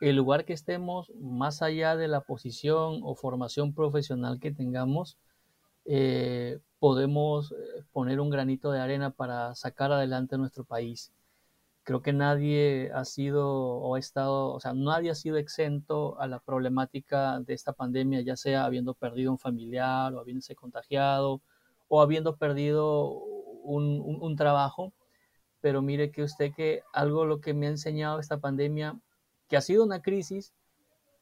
el 0.00 0.16
lugar 0.16 0.44
que 0.44 0.52
estemos, 0.52 1.10
más 1.20 1.62
allá 1.62 1.96
de 1.96 2.08
la 2.08 2.20
posición 2.20 3.00
o 3.04 3.14
formación 3.14 3.74
profesional 3.74 4.38
que 4.40 4.52
tengamos, 4.52 5.18
eh, 5.86 6.60
podemos 6.78 7.52
eh, 7.52 7.84
poner 7.92 8.20
un 8.20 8.30
granito 8.30 8.70
de 8.72 8.80
arena 8.80 9.10
para 9.10 9.54
sacar 9.54 9.92
adelante 9.92 10.38
nuestro 10.38 10.64
país. 10.64 11.12
Creo 11.84 12.02
que 12.02 12.12
nadie 12.12 12.90
ha 12.94 13.04
sido 13.04 13.48
o 13.48 13.94
ha 13.94 13.98
estado, 13.98 14.52
o 14.54 14.60
sea, 14.60 14.72
nadie 14.74 15.10
ha 15.10 15.14
sido 15.14 15.36
exento 15.36 16.18
a 16.20 16.26
la 16.26 16.40
problemática 16.40 17.40
de 17.40 17.54
esta 17.54 17.72
pandemia, 17.74 18.22
ya 18.22 18.36
sea 18.36 18.64
habiendo 18.64 18.94
perdido 18.94 19.32
un 19.32 19.38
familiar 19.38 20.14
o 20.14 20.20
habiéndose 20.20 20.54
contagiado 20.56 21.42
o 21.88 22.00
habiendo 22.00 22.36
perdido 22.36 23.10
un 23.64 24.36
trabajo. 24.36 24.92
Pero 25.64 25.80
mire 25.80 26.10
que 26.12 26.22
usted 26.22 26.52
que 26.52 26.82
algo 26.92 27.24
lo 27.24 27.40
que 27.40 27.54
me 27.54 27.66
ha 27.66 27.70
enseñado 27.70 28.20
esta 28.20 28.38
pandemia 28.38 29.00
que 29.48 29.56
ha 29.56 29.62
sido 29.62 29.82
una 29.82 30.02
crisis 30.02 30.52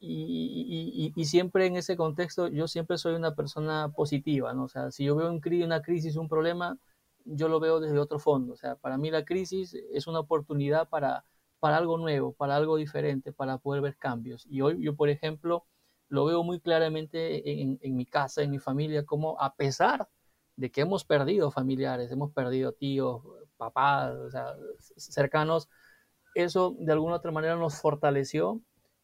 y, 0.01 1.13
siempre 1.23 1.65
en 1.65 1.77
ese 1.77 1.95
contexto 1.95 2.49
yo 2.49 2.67
siempre 2.67 2.97
soy 2.97 3.15
una 3.15 3.35
persona 3.35 3.93
positiva, 3.95 4.53
¿no? 4.53 4.65
O 4.65 4.67
sea, 4.67 4.91
si 4.91 5.05
yo 5.05 5.15
veo 5.15 5.31
un, 5.31 5.41
una 5.63 5.81
crisis, 5.81 6.17
un 6.17 6.27
problema, 6.27 6.77
yo 7.23 7.47
lo 7.47 7.61
veo 7.61 7.79
desde 7.79 7.97
otro 7.99 8.19
fondo. 8.19 8.51
O 8.51 8.57
sea, 8.57 8.75
para 8.75 8.97
mí 8.97 9.09
la 9.11 9.23
crisis 9.23 9.75
es 9.93 10.07
una 10.07 10.19
oportunidad 10.19 10.89
para, 10.89 11.23
para 11.61 11.77
algo 11.77 11.97
nuevo, 11.97 12.33
para 12.33 12.57
algo 12.57 12.75
diferente, 12.75 13.31
para 13.31 13.59
poder 13.59 13.81
ver 13.81 13.95
cambios. 13.95 14.45
Y 14.49 14.59
hoy 14.59 14.83
yo, 14.83 14.97
por 14.97 15.07
ejemplo, 15.07 15.65
lo 16.09 16.25
veo 16.25 16.43
muy 16.43 16.59
claramente 16.59 17.61
en, 17.61 17.79
en 17.81 17.95
mi 17.95 18.05
casa, 18.05 18.41
en 18.43 18.51
mi 18.51 18.59
familia, 18.59 19.05
como 19.05 19.39
a 19.39 19.55
pesar 19.55 20.09
de 20.57 20.69
que 20.69 20.81
hemos 20.81 21.05
perdido 21.05 21.49
familiares, 21.49 22.11
hemos 22.11 22.33
perdido 22.33 22.73
tíos, 22.73 23.23
papás, 23.65 24.15
o 24.15 24.29
sea, 24.31 24.55
cercanos, 24.97 25.69
eso 26.35 26.75
de 26.79 26.91
alguna 26.91 27.15
otra 27.15 27.31
manera 27.31 27.55
nos 27.55 27.79
fortaleció 27.79 28.61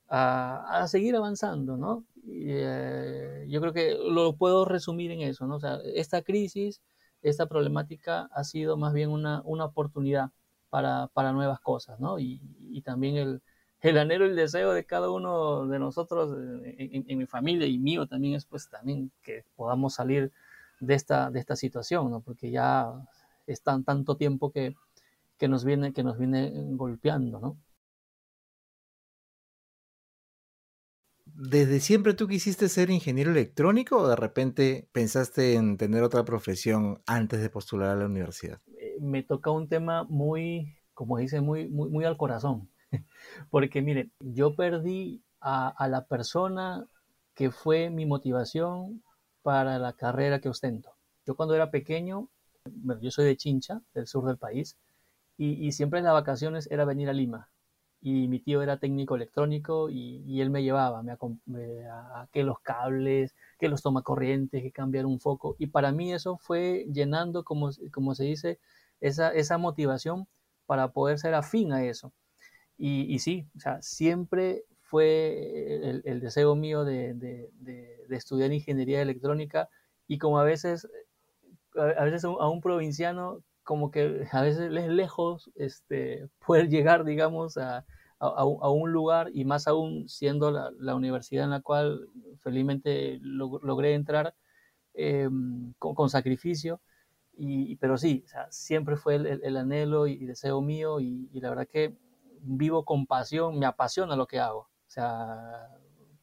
a, 0.09 0.85
seguir 0.87 1.15
avanzando, 1.15 1.77
¿no? 1.77 2.03
Eh, 2.27 3.45
yo 3.47 3.61
creo 3.61 3.73
que 3.73 3.95
lo 3.95 4.35
puedo 4.35 4.65
resumir 4.65 5.11
en 5.11 5.21
eso, 5.21 5.45
¿no? 5.47 5.55
O 5.55 5.59
sea, 5.59 5.79
esta 5.95 6.21
crisis, 6.23 6.81
esta 7.21 7.45
problemática 7.47 8.29
ha 8.33 8.43
sido 8.43 8.77
más 8.77 8.93
bien 8.93 9.09
una, 9.11 9.41
una 9.45 9.65
oportunidad 9.65 10.31
para, 10.69 11.07
para, 11.13 11.31
nuevas 11.31 11.59
cosas, 11.59 11.99
¿no? 11.99 12.19
Y, 12.19 12.41
y 12.71 12.81
también 12.81 13.17
el, 13.17 13.41
el, 13.81 13.97
anhelo, 13.97 14.25
el 14.25 14.35
deseo 14.35 14.73
de 14.73 14.85
cada 14.85 15.09
uno 15.11 15.67
de 15.67 15.79
nosotros, 15.79 16.35
en, 16.63 17.05
en, 17.07 17.17
mi 17.17 17.25
familia 17.25 17.67
y 17.67 17.77
mío 17.77 18.07
también 18.07 18.35
es 18.35 18.45
pues 18.45 18.69
también 18.69 19.11
que 19.21 19.45
podamos 19.55 19.93
salir 19.95 20.31
de 20.79 20.93
esta, 20.95 21.29
de 21.31 21.39
esta 21.39 21.55
situación, 21.55 22.09
¿no? 22.11 22.21
Porque 22.21 22.51
ya 22.51 22.91
es 23.51 23.61
tan, 23.61 23.83
tanto 23.83 24.17
tiempo 24.17 24.51
que, 24.51 24.75
que 25.37 25.47
nos 25.47 25.65
viene, 25.65 25.93
que 25.93 26.03
nos 26.03 26.17
viene 26.17 26.51
golpeando, 26.75 27.39
¿no? 27.39 27.57
¿Desde 31.25 31.79
siempre 31.79 32.13
tú 32.13 32.27
quisiste 32.27 32.67
ser 32.67 32.89
ingeniero 32.89 33.31
electrónico 33.31 33.99
o 33.99 34.07
de 34.09 34.17
repente 34.17 34.89
pensaste 34.91 35.53
en 35.53 35.77
tener 35.77 36.03
otra 36.03 36.25
profesión 36.25 37.01
antes 37.05 37.41
de 37.41 37.49
postular 37.49 37.91
a 37.91 37.95
la 37.95 38.07
universidad? 38.07 38.59
Eh, 38.77 38.97
me 38.99 39.23
toca 39.23 39.49
un 39.49 39.69
tema 39.69 40.03
muy 40.03 40.79
como 40.99 41.17
dice, 41.17 41.39
muy, 41.39 41.69
muy, 41.69 41.89
muy 41.89 42.03
al 42.03 42.17
corazón. 42.17 42.69
Porque 43.49 43.81
mire, 43.81 44.09
yo 44.19 44.53
perdí 44.53 45.23
a, 45.39 45.69
a 45.69 45.87
la 45.87 46.07
persona 46.07 46.89
que 47.35 47.51
fue 47.51 47.89
mi 47.89 48.05
motivación 48.05 49.01
para 49.41 49.79
la 49.79 49.93
carrera 49.93 50.41
que 50.41 50.49
ostento. 50.49 50.91
Yo 51.25 51.37
cuando 51.37 51.55
era 51.55 51.71
pequeño, 51.71 52.27
bueno, 52.65 53.01
yo 53.01 53.11
soy 53.11 53.25
de 53.25 53.37
Chincha, 53.37 53.81
del 53.93 54.07
sur 54.07 54.25
del 54.25 54.37
país, 54.37 54.77
y, 55.37 55.65
y 55.67 55.71
siempre 55.71 55.99
en 55.99 56.05
las 56.05 56.13
vacaciones 56.13 56.69
era 56.71 56.85
venir 56.85 57.09
a 57.09 57.13
Lima 57.13 57.49
y 58.01 58.27
mi 58.27 58.39
tío 58.39 58.61
era 58.61 58.77
técnico 58.79 59.15
electrónico 59.15 59.89
y, 59.89 60.41
él 60.41 60.49
me 60.49 60.63
llevaba 60.63 61.03
me, 61.03 61.13
a, 61.87 62.27
que 62.31 62.43
los 62.43 62.59
cables, 62.61 63.35
que 63.59 63.67
los 63.69 63.81
tomacorrientes, 63.81 64.61
que 64.61 64.71
cambiar 64.71 65.05
un 65.05 65.19
foco. 65.19 65.55
Y 65.59 65.67
para 65.67 65.91
mí 65.91 66.13
eso 66.13 66.37
fue 66.37 66.85
llenando, 66.91 67.43
como, 67.43 67.69
como 67.91 68.15
se 68.15 68.23
dice, 68.23 68.59
esa, 69.01 69.33
esa 69.33 69.57
motivación 69.57 70.27
para 70.65 70.91
poder 70.91 71.19
ser 71.19 71.33
afín 71.33 71.73
a 71.73 71.83
eso. 71.83 72.13
Y, 72.77 73.13
y 73.13 73.19
sí, 73.19 73.47
o 73.57 73.59
sea, 73.59 73.81
siempre 73.81 74.63
fue 74.81 76.01
el, 76.05 76.19
deseo 76.21 76.55
mío 76.55 76.85
de, 76.85 77.13
de, 77.13 77.49
de, 77.59 78.15
estudiar 78.15 78.51
ingeniería 78.53 79.01
electrónica 79.01 79.69
y 80.07 80.17
como 80.17 80.39
a 80.39 80.43
veces, 80.43 80.87
a 81.81 82.03
veces 82.03 82.24
a 82.25 82.50
un 82.50 82.62
provinciano 82.62 83.43
como 83.63 83.91
que 83.91 84.27
a 84.31 84.41
veces 84.41 84.71
es 84.71 84.88
lejos 84.88 85.51
este, 85.55 86.27
poder 86.45 86.69
llegar, 86.69 87.03
digamos, 87.03 87.57
a, 87.57 87.86
a, 88.19 88.69
un 88.69 88.91
lugar 88.91 89.29
y 89.33 89.45
más 89.45 89.67
aún 89.67 90.09
siendo 90.09 90.51
la, 90.51 90.95
universidad 90.95 91.45
en 91.45 91.51
la 91.51 91.62
cual 91.62 92.09
felizmente 92.39 93.19
logré 93.21 93.93
entrar 93.93 94.36
em, 94.93 95.74
con, 95.77 96.09
sacrificio. 96.09 96.81
Y, 97.38 97.77
pero 97.77 97.98
sí, 97.98 98.25
siempre 98.50 98.98
fue 98.98 99.15
el, 99.15 99.57
anhelo 99.57 100.07
y, 100.07 100.25
deseo 100.25 100.62
mío 100.62 101.00
y, 101.00 101.29
y, 101.31 101.39
la 101.39 101.50
verdad 101.50 101.67
que 101.67 101.95
vivo 102.41 102.83
con 102.86 103.05
pasión, 103.05 103.59
me 103.59 103.65
apasiona 103.65 104.15
lo 104.15 104.27
que 104.27 104.39
hago. 104.39 104.62
O 104.62 104.91
sea, 104.91 105.69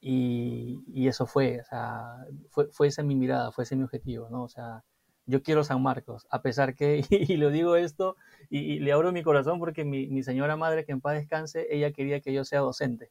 y, 0.00 0.84
y 0.86 1.08
eso 1.08 1.26
fue, 1.26 1.62
o 1.62 1.64
sea, 1.64 2.24
fue, 2.48 2.68
fue 2.70 2.86
esa 2.86 3.02
mi 3.02 3.16
mirada, 3.16 3.50
fue 3.50 3.64
ese 3.64 3.74
mi 3.74 3.82
objetivo, 3.82 4.28
¿no? 4.30 4.44
O 4.44 4.48
sea, 4.48 4.84
yo 5.26 5.42
quiero 5.42 5.64
San 5.64 5.82
Marcos, 5.82 6.28
a 6.30 6.42
pesar 6.42 6.76
que, 6.76 6.98
y, 7.10 7.36
lo 7.38 7.50
digo 7.50 7.74
esto, 7.74 8.14
y, 8.50 8.78
le 8.78 8.92
abro 8.92 9.10
mi 9.10 9.24
corazón 9.24 9.58
porque 9.58 9.84
mi, 9.84 10.06
mi, 10.06 10.22
señora 10.22 10.56
madre, 10.56 10.84
que 10.84 10.92
en 10.92 11.00
paz 11.00 11.14
descanse, 11.14 11.66
ella 11.70 11.90
quería 11.90 12.20
que 12.20 12.32
yo 12.32 12.44
sea 12.44 12.60
docente. 12.60 13.10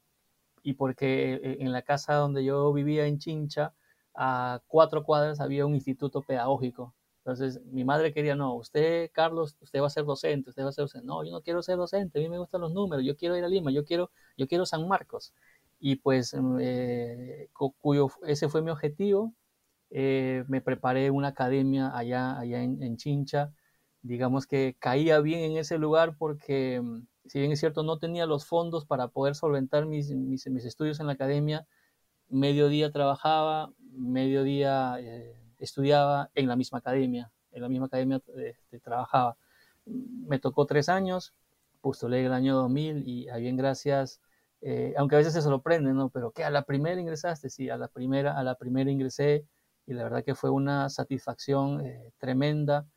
Y 0.64 0.76
porque 0.76 1.34
eh, 1.34 1.58
en 1.60 1.74
la 1.74 1.82
casa 1.82 2.14
donde 2.16 2.46
yo 2.46 2.72
vivía 2.72 3.08
en 3.08 3.20
Chincha, 3.20 3.74
a 4.16 4.62
cuatro 4.68 5.04
cuadras 5.04 5.40
había 5.40 5.66
un 5.66 5.76
instituto 5.76 6.22
pedagógico. 6.22 6.94
Entonces 7.26 7.62
mi 7.66 7.86
madre 7.86 8.14
quería, 8.14 8.36
no, 8.36 8.56
usted, 8.56 9.10
Carlos, 9.14 9.58
usted 9.62 9.82
va 9.82 9.88
a 9.88 9.90
ser 9.90 10.04
docente, 10.06 10.50
usted 10.50 10.64
va 10.64 10.70
a 10.70 10.72
ser 10.74 10.84
docente. 10.84 11.08
No, 11.08 11.24
yo 11.24 11.32
no 11.32 11.42
quiero 11.42 11.62
ser 11.64 11.78
docente, 11.78 12.20
a 12.20 12.22
mí 12.22 12.30
me 12.30 12.38
gustan 12.38 12.62
los 12.62 12.74
números, 12.74 13.06
yo 13.06 13.16
quiero 13.16 13.38
ir 13.38 13.44
a 13.46 13.48
Lima, 13.48 13.72
yo 13.72 13.86
quiero, 13.86 14.12
yo 14.38 14.48
quiero 14.48 14.66
San 14.66 14.88
Marcos. 14.88 15.34
Y 15.80 15.98
pues 15.98 16.34
mm, 16.34 16.58
eh, 16.62 17.50
cuyo, 17.54 18.10
ese 18.28 18.50
fue 18.50 18.62
mi 18.62 18.72
objetivo. 18.72 19.34
Eh, 19.92 20.44
me 20.48 20.62
preparé 20.62 21.12
una 21.12 21.30
academia 21.30 21.96
allá, 21.96 22.40
allá 22.40 22.64
en, 22.64 22.98
Chincha. 22.98 23.54
Digamos 24.02 24.48
que 24.48 24.76
caía 24.80 25.20
bien 25.20 25.42
en 25.52 25.58
ese 25.58 25.78
lugar 25.78 26.18
porque, 26.18 26.82
mm, 26.82 27.08
si 27.28 27.40
bien 27.40 27.52
es 27.52 27.60
cierto, 27.60 27.84
no 27.84 28.00
tenía 28.00 28.26
los 28.26 28.46
fondos 28.46 28.86
para 28.86 29.08
poder 29.10 29.36
solventar 29.36 29.86
mis, 29.86 30.12
mis, 30.12 30.48
mis 30.50 30.66
estudios 30.66 31.00
en 31.00 31.08
la 31.08 31.14
academia, 31.14 31.68
mediodía 32.30 32.92
trabajaba, 32.92 33.72
mediodía 33.96 34.98
eh, 35.00 35.36
estudiaba 35.60 36.30
en 36.36 36.48
la 36.48 36.56
misma 36.56 36.80
academia, 36.80 37.32
en 37.52 37.62
la 37.62 37.70
misma 37.70 37.88
academia 37.88 38.22
este, 38.38 38.80
trabajaba. 38.80 39.38
Me 39.86 40.40
tocó 40.40 40.66
tres 40.66 40.90
años, 40.90 41.34
postulé 41.82 42.26
el 42.26 42.34
año 42.34 42.56
2000 42.56 43.08
y 43.08 43.30
a 43.30 43.38
bien 43.38 43.58
gracias, 43.58 44.22
eh, 44.62 44.94
aunque 44.98 45.16
a 45.16 45.20
veces 45.20 45.34
se 45.34 45.42
sorprende, 45.42 45.94
¿no? 45.94 46.10
Pero 46.10 46.32
que 46.32 46.44
a 46.44 46.50
la 46.50 46.64
primera 46.64 47.00
ingresaste, 47.00 47.50
sí, 47.50 47.70
a 47.70 47.78
la 47.78 47.88
primera, 47.88 48.38
a 48.38 48.44
la 48.44 48.56
primera 48.56 48.90
ingresé 48.92 49.46
y 49.86 49.94
la 49.94 50.04
verdad 50.04 50.24
que 50.24 50.36
fue 50.36 50.50
una 50.50 50.90
satisfacción 50.90 51.86
eh, 51.86 52.12
tremenda. 52.18 52.88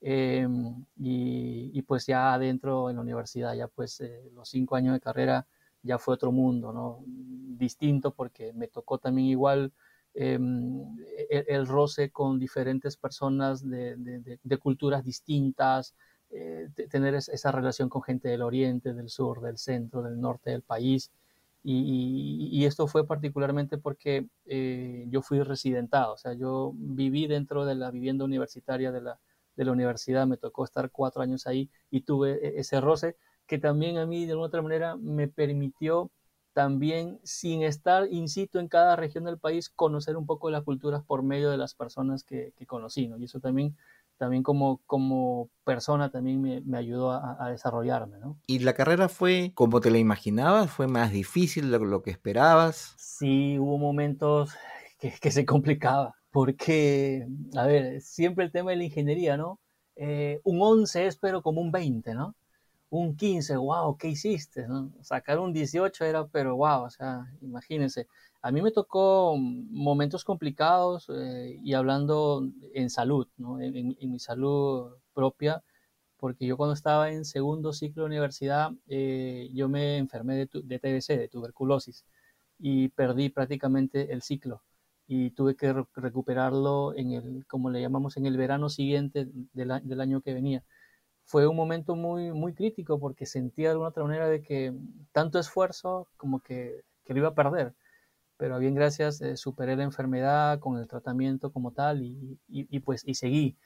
Em, 0.00 0.84
y, 0.98 1.70
y, 1.72 1.82
pues 1.82 2.06
ya 2.06 2.34
adentro 2.34 2.90
en 2.90 2.96
la 2.96 3.02
universidad, 3.02 3.54
ya 3.54 3.66
pues 3.66 4.02
los 4.34 4.48
cinco 4.48 4.76
años 4.76 4.92
de 4.94 5.00
carrera 5.00 5.46
ya 5.86 5.98
fue 5.98 6.14
otro 6.14 6.32
mundo, 6.32 6.72
¿no? 6.72 7.02
Distinto 7.06 8.12
porque 8.14 8.52
me 8.52 8.68
tocó 8.68 8.98
también 8.98 9.28
igual 9.28 9.72
Em, 10.18 10.96
e, 11.28 11.44
el, 11.48 11.66
roce 11.66 12.10
con 12.10 12.38
diferentes 12.38 12.96
personas 12.96 13.62
de, 13.68 14.58
culturas 14.58 15.04
distintas, 15.04 15.94
eh, 16.30 16.68
tener 16.90 17.14
esa 17.14 17.52
relación 17.52 17.90
con 17.90 18.02
gente 18.02 18.28
del 18.28 18.40
oriente, 18.40 18.94
del 18.94 19.10
sur, 19.10 19.42
del 19.42 19.58
centro, 19.58 20.02
del 20.02 20.18
norte 20.18 20.50
del 20.50 20.62
país. 20.62 21.12
Y, 21.62 22.64
esto 22.64 22.86
fue 22.86 23.06
particularmente 23.06 23.76
porque 23.76 24.26
eh, 24.46 25.04
yo 25.08 25.20
fui 25.20 25.42
residentado, 25.42 26.14
o 26.14 26.16
sea, 26.16 26.32
yo 26.32 26.72
viví 26.74 27.26
dentro 27.26 27.64
de 27.66 27.74
la 27.74 27.90
vivienda 27.90 28.24
universitaria 28.24 28.92
de 28.92 29.00
la, 29.02 29.20
de 29.56 29.64
la 29.64 29.72
universidad, 29.72 30.26
me 30.26 30.36
tocó 30.36 30.64
estar 30.64 30.90
cuatro 30.90 31.22
años 31.22 31.46
ahí 31.46 31.68
y 31.90 32.02
tuve 32.02 32.38
e, 32.42 32.60
ese 32.60 32.80
roce 32.80 33.16
que 33.46 33.58
también 33.58 33.98
a 33.98 34.06
mí 34.06 34.24
de 34.26 34.32
alguna 34.32 34.48
otra 34.48 34.62
manera 34.62 34.96
me 34.96 35.28
permitió 35.28 36.10
también 36.56 37.20
sin 37.22 37.62
estar 37.62 38.10
in 38.10 38.30
situ 38.30 38.58
en 38.58 38.68
cada 38.68 38.96
región 38.96 39.24
del 39.24 39.36
país, 39.38 39.68
conocer 39.68 40.16
un 40.16 40.24
poco 40.24 40.48
de 40.48 40.52
las 40.52 40.62
culturas 40.62 41.04
por 41.04 41.22
medio 41.22 41.50
de 41.50 41.58
las 41.58 41.74
personas 41.74 42.24
que, 42.24 42.54
conocí, 42.66 43.08
¿no? 43.08 43.18
Y 43.18 43.24
eso 43.24 43.40
también, 43.40 43.76
también 44.16 44.42
como, 44.42 44.80
como 44.86 45.50
persona 45.64 46.10
también 46.10 46.40
me, 46.40 46.78
ayudó 46.78 47.12
a, 47.12 47.50
desarrollarme, 47.50 48.16
¿no? 48.20 48.38
¿Y 48.46 48.60
la 48.60 48.72
carrera 48.72 49.10
fue 49.10 49.52
como 49.54 49.82
te 49.82 49.90
la 49.90 49.98
imaginabas? 49.98 50.70
¿Fue 50.70 50.86
más 50.86 51.12
difícil 51.12 51.70
de 51.70 51.78
lo 51.78 52.02
que 52.02 52.10
esperabas? 52.10 52.94
Sí, 52.96 53.58
hubo 53.58 53.76
momentos 53.76 54.54
que, 54.98 55.30
se 55.30 55.44
complicaba, 55.44 56.14
porque, 56.30 57.28
a 57.54 57.66
ver, 57.66 58.00
siempre 58.00 58.46
el 58.46 58.50
tema 58.50 58.70
de 58.70 58.78
la 58.78 58.84
ingeniería, 58.84 59.36
¿no? 59.36 59.60
Eh, 59.94 60.40
un 60.42 60.62
11 60.62 61.06
es 61.06 61.16
pero 61.18 61.42
como 61.42 61.60
un 61.60 61.70
20, 61.70 62.14
¿no? 62.14 62.34
Un 62.90 63.16
15, 63.16 63.56
wow, 63.56 63.96
¿qué 63.96 64.08
hiciste? 64.08 64.66
Sacar 65.02 65.38
un 65.38 65.52
18 65.52 66.04
era, 66.04 66.26
pero 66.28 66.56
wow, 66.56 66.84
o 66.84 66.90
sea, 66.90 67.26
imagínense. 67.40 68.06
A 68.42 68.52
mí 68.52 68.62
me 68.62 68.70
tocó 68.70 69.36
momentos 69.36 70.24
complicados 70.24 71.08
eh, 71.10 71.58
y 71.62 71.74
hablando 71.74 72.48
en 72.74 72.90
salud, 72.90 73.26
¿no? 73.38 73.60
en, 73.60 73.96
mi 74.00 74.18
salud 74.20 74.92
propia, 75.14 75.62
porque 76.16 76.46
yo 76.46 76.56
cuando 76.56 76.74
estaba 76.74 77.10
en 77.10 77.24
segundo 77.24 77.72
ciclo 77.72 78.04
de 78.04 78.08
universidad, 78.08 78.70
eh, 78.88 79.50
yo 79.52 79.68
me 79.68 79.98
enfermé 79.98 80.36
de, 80.36 80.46
TBC, 80.78 81.18
de 81.18 81.28
tuberculosis, 81.28 82.04
y 82.58 82.88
perdí 82.88 83.30
prácticamente 83.30 84.12
el 84.12 84.22
ciclo. 84.22 84.62
Y 85.08 85.30
tuve 85.30 85.56
que 85.56 85.72
recuperarlo 85.94 86.94
en 86.96 87.12
el, 87.12 87.46
como 87.46 87.70
le 87.70 87.80
llamamos, 87.80 88.16
en 88.16 88.26
el 88.26 88.36
verano 88.36 88.68
siguiente 88.68 89.28
del, 89.52 89.80
del 89.84 90.00
año 90.00 90.20
que 90.20 90.34
venía 90.34 90.64
fue 91.26 91.46
un 91.46 91.56
momento 91.56 91.96
muy, 91.96 92.32
muy 92.32 92.54
crítico 92.54 92.98
porque 92.98 93.26
sentía 93.26 93.68
de 93.68 93.72
alguna 93.72 93.90
otra 93.90 94.04
manera 94.04 94.28
de 94.28 94.42
que 94.42 94.72
tanto 95.12 95.38
esfuerzo 95.38 96.08
como 96.16 96.40
que, 96.40 96.84
que 97.04 97.12
lo 97.12 97.18
iba 97.20 97.28
a 97.28 97.34
perder. 97.34 97.74
Pero 98.38 98.58
bien 98.58 98.74
gracias 98.74 99.20
eh, 99.20 99.36
superé 99.36 99.76
la 99.76 99.84
enfermedad 99.84 100.60
con 100.60 100.78
el 100.78 100.88
tratamiento 100.88 101.52
como 101.52 101.72
tal 101.72 102.02
y, 102.02 102.38
y, 102.48 102.80
pues 102.80 103.02
y 103.06 103.14
seguí. 103.14 103.56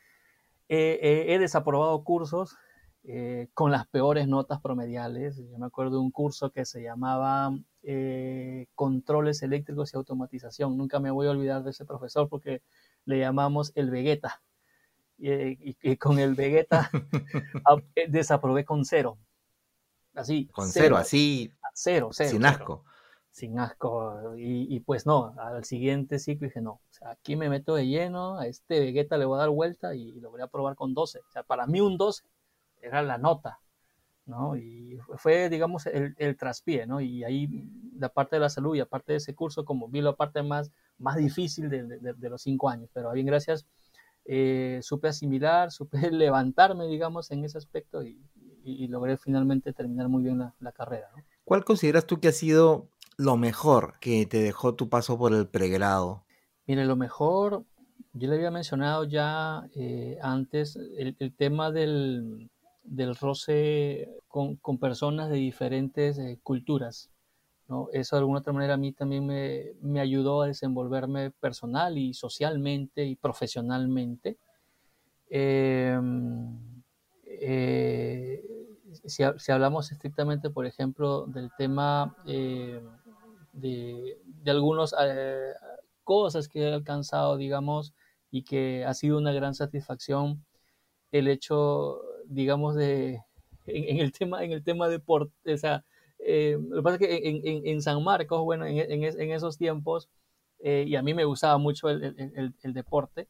he 0.69 1.39
desaprobado 1.39 2.03
cursos 2.05 2.57
eh, 3.03 3.49
con 3.55 3.71
las 3.71 3.87
peores 3.87 4.29
notas 4.29 4.61
promediales. 4.61 5.39
Yo 5.39 5.59
me 5.59 5.67
acuerdo 5.67 5.93
de 5.97 6.03
un 6.03 6.11
curso 6.11 6.51
que 6.53 6.67
se 6.67 6.83
llamaba 6.83 7.51
eh, 7.83 8.67
Controles 8.75 9.43
Eléctricos 9.43 9.95
y 9.95 9.97
Automatización. 9.97 10.77
Nunca 10.77 11.01
me 11.01 11.11
voy 11.11 11.27
a 11.27 11.31
olvidar 11.31 11.63
de 11.63 11.71
ese 11.71 11.87
profesor 11.87 12.29
porque 12.29 12.63
le 13.07 13.19
llamamos 13.19 13.73
el 13.75 13.91
Vegeta 13.91 14.43
y, 15.21 15.97
con 15.97 16.19
el 16.19 16.35
Vegeta 16.35 16.91
eh, 17.95 18.07
desaprobé 18.09 18.65
con 18.65 18.85
cero. 18.85 19.19
Así. 20.15 20.47
Con 20.47 20.69
cero, 20.69 20.97
así. 20.97 21.53
Cero, 21.75 22.11
cero. 22.13 22.31
Sin 22.31 22.45
asco. 22.45 22.85
sin 23.31 23.59
asco. 23.59 24.35
Y, 24.37 24.81
pues 24.81 25.07
no, 25.07 25.35
al 25.39 25.65
siguiente 25.65 26.19
ciclo 26.19 26.47
dije, 26.49 26.61
no, 26.61 26.73
o 26.73 26.83
sea, 26.91 27.11
aquí 27.11 27.37
me 27.37 27.49
meto 27.49 27.75
de 27.75 27.87
lleno, 27.87 28.39
a 28.39 28.47
este 28.47 28.81
Vegeta 28.81 29.17
le 29.19 29.25
voy 29.25 29.37
a 29.37 29.41
dar 29.41 29.51
vuelta 29.51 29.95
y 29.95 30.21
lo 30.21 30.31
voy 30.31 30.41
a 30.41 30.49
probar 30.49 30.75
con 30.75 30.95
12. 30.95 31.21
O 31.21 31.31
sea, 31.31 31.43
para 31.43 31.67
mí 31.67 31.81
un 31.81 31.97
12 31.97 32.25
era 32.83 33.03
la 33.03 33.19
nota, 33.19 33.61
¿no? 34.27 34.57
Y 34.57 34.99
fue, 35.17 35.49
digamos, 35.49 35.87
el, 35.87 36.15
el 36.19 36.37
traspié, 36.37 36.87
¿no? 36.87 37.01
Y 37.01 37.25
ahí 37.25 37.49
la 38.01 38.09
parte 38.09 38.37
de 38.37 38.41
la 38.41 38.49
salud 38.49 38.75
y 38.75 38.81
aparte 38.81 39.13
de 39.13 39.19
ese 39.19 39.35
curso, 39.35 39.65
como 39.65 39.89
vi 39.89 40.01
la 40.01 40.17
parte 40.17 40.43
más, 40.43 40.73
más 40.99 41.17
difícil 41.17 41.69
de, 41.69 41.83
de, 41.85 42.29
los 42.29 42.43
cinco 42.43 42.69
años. 42.69 42.91
Pero 42.93 43.13
bien, 43.13 43.27
gracias, 43.27 43.67
eh, 44.33 44.79
supe 44.83 45.09
asimilar, 45.09 45.73
supe 45.73 46.11
levantarme, 46.13 46.87
digamos, 46.87 47.33
en 47.33 47.45
ese 47.45 47.59
aspecto 47.59 48.05
y, 48.05 48.17
y, 48.63 48.87
logré 48.87 49.17
finalmente 49.17 49.73
terminar 49.73 50.09
muy 50.09 50.23
bien 50.23 50.39
la, 50.39 50.55
la 50.61 50.71
carrera. 50.71 51.09
¿no? 51.17 51.25
¿Cuál 51.43 51.65
consideras 51.65 52.07
tú 52.07 52.21
que 52.21 52.29
ha 52.29 52.33
sido 52.33 52.89
lo 53.17 53.37
mejor 53.37 53.95
que 54.01 54.27
te 54.27 54.41
dejó 54.41 54.77
tu 54.77 54.89
paso 54.89 55.19
por 55.19 55.35
el 55.35 55.49
pregrado? 55.49 56.23
Mire, 56.67 56.85
lo 56.85 56.95
mejor, 56.95 57.65
yo 58.13 58.29
le 58.29 58.37
había 58.37 58.53
mencionado 58.53 59.03
ya 59.03 59.65
eh, 59.75 60.19
antes 60.23 60.77
el, 60.77 61.17
el, 61.19 61.35
tema 61.35 61.73
del, 61.73 62.51
del 62.85 63.17
roce 63.17 64.09
con, 64.29 64.57
con, 64.57 64.79
personas 64.79 65.29
de 65.29 65.39
diferentes 65.39 66.19
eh, 66.19 66.39
culturas. 66.45 67.11
Eso 67.93 68.17
de 68.17 68.21
alguna 68.21 68.41
otra 68.41 68.53
manera 68.53 68.75
a 68.75 68.77
mí 68.77 68.93
también 68.93 69.27
me, 69.27 69.73
me, 69.81 70.01
ayudó 70.01 70.43
a 70.43 70.47
desenvolverme 70.47 71.31
personal 71.31 71.99
y 71.99 72.15
socialmente 72.15 73.05
y 73.05 73.17
profesionalmente. 73.17 74.39
Em, 75.29 76.83
eh, 77.27 78.45
si, 79.05 79.23
si, 79.39 79.53
hablamos 79.53 79.93
estrictamente, 79.93 80.51
por 80.51 80.67
ejemplo, 80.67 81.27
del 81.27 81.51
tema 81.57 82.17
eh, 82.27 82.83
de, 83.53 84.19
de 84.25 84.51
algunas 84.51 84.95
eh, 85.01 85.53
cosas 86.05 86.49
que 86.49 86.63
he 86.63 86.73
alcanzado, 86.73 87.37
digamos, 87.37 87.95
y 88.31 88.43
que 88.43 88.85
ha 88.85 88.95
sido 88.95 89.19
una 89.19 89.33
gran 89.33 89.55
satisfacción 89.55 90.45
el 91.13 91.29
hecho, 91.29 92.01
digamos, 92.27 92.75
de 92.75 93.23
en, 93.67 93.99
el 93.99 94.13
tema 94.13 94.45
en 94.45 94.53
el 94.53 94.63
tema 94.63 94.89
deporte, 94.89 95.53
o 95.53 95.59
sea, 95.59 95.85
eh, 96.25 96.59
lo 96.61 96.77
que 96.77 96.83
pasa 96.83 96.97
es 96.97 97.01
que 97.01 97.29
en, 97.29 97.41
en, 97.47 97.67
en 97.67 97.83
San 97.83 98.03
Marcos, 98.03 98.43
bueno, 98.43 98.67
en, 98.67 99.33
esos 99.33 99.59
tiempos, 99.59 100.09
eh, 100.61 100.85
y 100.87 100.97
a 100.97 101.03
mí 101.03 101.15
me 101.15 101.25
gustaba 101.25 101.59
mucho 101.59 101.89
el, 101.89 102.05
el, 102.05 102.55
el 102.63 102.73
deporte, 102.75 103.29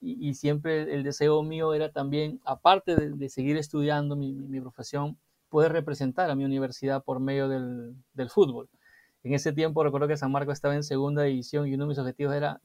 y, 0.00 0.28
y, 0.28 0.34
siempre 0.34 0.82
el 0.94 1.04
deseo 1.04 1.42
mío 1.44 1.74
era 1.74 1.92
también, 1.92 2.40
aparte 2.44 2.96
de, 2.96 3.10
de 3.10 3.28
seguir 3.28 3.56
estudiando 3.56 4.16
mi, 4.16 4.32
mi, 4.32 4.48
mi, 4.48 4.60
profesión, 4.60 5.16
poder 5.48 5.72
representar 5.72 6.28
a 6.30 6.34
mi 6.34 6.44
universidad 6.44 7.04
por 7.04 7.20
medio 7.20 7.48
del, 7.48 7.94
del 8.14 8.30
fútbol. 8.30 8.68
En 9.22 9.34
ese 9.34 9.52
tiempo 9.52 9.84
recuerdo 9.84 10.08
que 10.08 10.16
San 10.16 10.32
Marcos 10.32 10.54
estaba 10.54 10.74
en 10.74 10.82
segunda 10.82 11.22
división 11.22 11.68
y 11.68 11.74
uno 11.74 11.84
de 11.84 11.88
mis 11.90 11.98
objetivos 11.98 12.34
era 12.34 12.60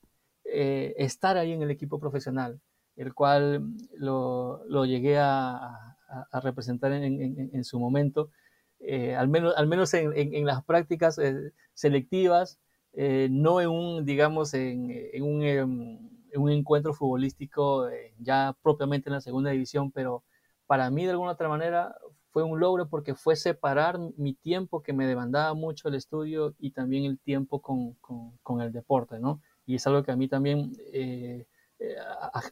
eh, 0.46 0.96
estar 0.98 1.38
ahí 1.38 1.52
en 1.52 1.62
el 1.62 1.70
equipo 1.70 2.00
profesional, 2.00 2.60
el 2.96 3.14
cual 3.14 3.74
lo, 3.98 4.64
lo 4.68 4.86
llegué 4.86 5.18
a, 5.20 5.58
a, 5.58 6.28
a 6.32 6.40
representar 6.40 6.92
en, 6.94 7.04
en, 7.04 7.50
en, 7.54 7.64
su 7.64 7.80
momento, 7.80 8.32
eh, 8.80 9.16
al 9.16 9.28
menos, 9.28 9.54
al 9.58 9.68
menos 9.68 9.94
en, 9.94 10.46
las 10.46 10.64
prácticas 10.64 11.18
eh, 11.20 11.54
selectivas, 11.74 12.60
eh, 12.94 13.28
no 13.32 13.62
en 13.62 13.70
un, 13.70 14.06
digamos, 14.06 14.54
en, 14.54 14.92
un, 15.22 15.44
em, 15.44 16.00
en, 16.32 16.42
un, 16.42 16.52
encuentro 16.52 16.94
futbolístico 16.94 17.90
eh, 17.90 18.14
ya 18.20 18.56
propiamente 18.62 19.10
en 19.10 19.14
la 19.14 19.22
segunda 19.22 19.52
división, 19.52 19.92
pero 19.92 20.24
para 20.66 20.90
mí 20.90 21.06
de 21.06 21.12
alguna 21.12 21.32
otra 21.32 21.50
manera 21.50 21.96
fue 22.32 22.44
un 22.44 22.60
logro 22.60 22.90
porque 22.90 23.16
fue 23.16 23.36
separar 23.36 24.00
mi 24.18 24.34
tiempo 24.34 24.84
que 24.84 24.94
me 24.94 25.08
demandaba 25.08 25.54
mucho 25.54 25.88
el 25.88 25.96
estudio 25.96 26.56
y 26.60 26.72
también 26.72 27.06
el 27.06 27.20
tiempo 27.20 27.62
con, 27.62 27.94
con, 27.96 28.38
con 28.44 28.62
el 28.62 28.72
deporte, 28.72 29.20
¿no? 29.20 29.42
Y 29.66 29.76
es 29.76 29.86
algo 29.86 30.04
que 30.04 30.12
a 30.12 30.16
mí 30.16 30.28
también, 30.28 30.72
eh, 30.94 31.46
eh, 31.80 31.96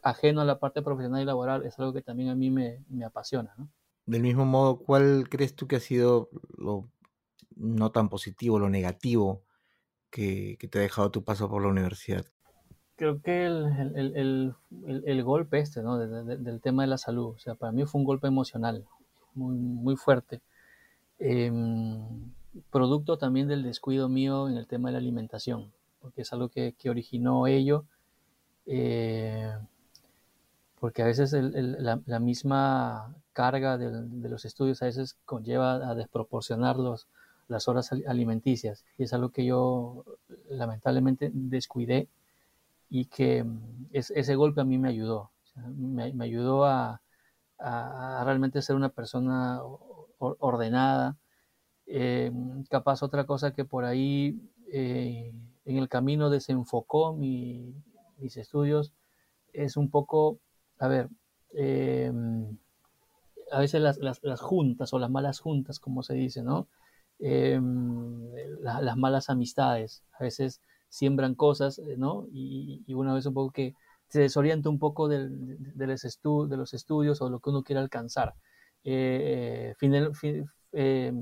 ajeno 0.02 0.42
a 0.42 0.44
la 0.44 0.58
parte 0.58 0.82
profesional 0.82 1.22
y 1.22 1.24
laboral, 1.24 1.64
es 1.64 1.78
algo 1.78 1.92
que 1.92 2.02
también 2.02 2.28
a 2.28 2.34
mí 2.34 2.50
me, 2.50 2.84
me, 2.88 3.04
apasiona, 3.04 3.54
¿no? 3.56 3.68
Del 4.06 4.22
mismo 4.22 4.44
modo, 4.44 4.78
¿cuál 4.78 5.28
crees 5.28 5.54
tú 5.54 5.66
que 5.66 5.76
ha 5.76 5.80
sido 5.80 6.30
lo 6.56 6.88
no 7.56 7.90
tan 7.90 8.08
positivo, 8.08 8.58
lo 8.58 8.68
negativo 8.68 9.42
que, 10.10 10.56
te 10.70 10.78
ha 10.78 10.82
dejado 10.82 11.10
tu 11.10 11.24
paso 11.24 11.48
por 11.48 11.62
la 11.62 11.68
universidad? 11.68 12.24
Creo 12.96 13.20
que 13.20 13.46
el, 13.46 13.92
el, 13.94 14.16
el, 14.86 15.02
el 15.04 15.22
golpe 15.22 15.58
este, 15.58 15.82
¿no? 15.82 15.98
De, 15.98 16.06
de, 16.06 16.36
del 16.36 16.60
tema 16.60 16.82
de 16.84 16.88
la 16.88 16.98
salud, 16.98 17.34
o 17.34 17.38
sea, 17.38 17.54
para 17.54 17.72
mí 17.72 17.84
fue 17.84 18.00
un 18.00 18.06
golpe 18.06 18.26
emocional, 18.26 18.86
muy, 19.34 19.56
muy 19.56 19.96
fuerte. 19.96 20.40
Eh, 21.18 21.50
producto 22.70 23.18
también 23.18 23.48
del 23.48 23.62
descuido 23.62 24.08
mío 24.08 24.48
en 24.48 24.56
el 24.56 24.66
tema 24.66 24.88
de 24.88 24.92
la 24.92 24.98
alimentación, 24.98 25.72
porque 26.00 26.22
es 26.22 26.32
algo 26.32 26.48
que, 26.48 26.74
que 26.78 26.90
originó 26.90 27.46
ello, 27.46 27.84
eh, 28.66 29.52
porque 30.80 31.02
a 31.02 31.06
veces 31.06 31.32
el, 31.32 31.54
el, 31.56 31.84
la, 31.84 32.00
la, 32.06 32.18
misma 32.18 33.14
carga 33.32 33.78
de, 33.78 33.90
de, 33.90 34.28
los 34.28 34.44
estudios 34.44 34.82
a 34.82 34.86
veces 34.86 35.16
conlleva 35.24 35.74
a 35.88 35.94
desproporcionar 35.94 36.76
los, 36.76 37.08
las 37.48 37.68
horas 37.68 37.90
alimenticias, 38.06 38.84
y 38.98 39.04
es 39.04 39.12
algo 39.12 39.30
que 39.30 39.44
yo 39.44 40.04
lamentablemente 40.48 41.30
descuidé 41.32 42.08
y 42.88 43.06
que 43.06 43.44
es, 43.92 44.10
ese 44.10 44.34
golpe 44.34 44.60
a 44.60 44.64
mí 44.64 44.78
me 44.78 44.88
ayudó, 44.88 45.30
o 45.42 45.46
sea, 45.52 45.62
me, 45.76 46.12
me 46.12 46.24
ayudó 46.24 46.64
a, 46.64 47.00
a, 47.58 48.20
a 48.20 48.24
realmente 48.24 48.62
ser 48.62 48.76
una 48.76 48.90
persona 48.90 49.60
ordenada. 50.18 51.16
Eh, 51.86 52.32
capaz 52.68 53.02
otra 53.02 53.24
cosa 53.26 53.52
que 53.52 53.64
por 53.64 53.84
ahí 53.84 54.40
eh, 54.72 55.32
en 55.64 55.76
el 55.76 55.88
camino 55.88 56.30
desenfocó 56.30 57.14
mi, 57.14 57.74
mis 58.18 58.36
estudios 58.36 58.92
es 59.52 59.76
un 59.76 59.90
poco, 59.90 60.38
a 60.78 60.88
ver, 60.88 61.08
eh, 61.54 62.12
a 63.50 63.60
veces 63.60 63.80
las, 63.80 64.40
juntas 64.40 64.92
o 64.92 64.98
las 64.98 65.10
malas 65.10 65.40
juntas, 65.40 65.78
como 65.78 66.02
se 66.02 66.14
dice, 66.14 66.42
¿no? 66.42 66.68
Eh, 67.18 67.60
la, 68.60 68.80
las 68.82 68.96
malas 68.96 69.30
amistades, 69.30 70.02
a 70.12 70.24
veces 70.24 70.60
siembran 70.88 71.34
cosas, 71.34 71.80
¿no? 71.96 72.26
Y, 72.32 72.84
una 72.94 73.14
vez 73.14 73.26
un 73.26 73.34
poco 73.34 73.52
que 73.52 73.74
se 74.08 74.20
desorienta 74.20 74.68
un 74.68 74.78
poco 74.78 75.08
del, 75.08 75.56
de, 75.58 75.86
los 75.86 76.02
de, 76.48 76.56
los 76.56 76.74
estudios 76.74 77.20
o 77.20 77.30
lo 77.30 77.40
que 77.40 77.50
uno 77.50 77.62
quiere 77.62 77.80
alcanzar. 77.80 78.34
Eh, 78.84 79.74
eh, 80.72 81.12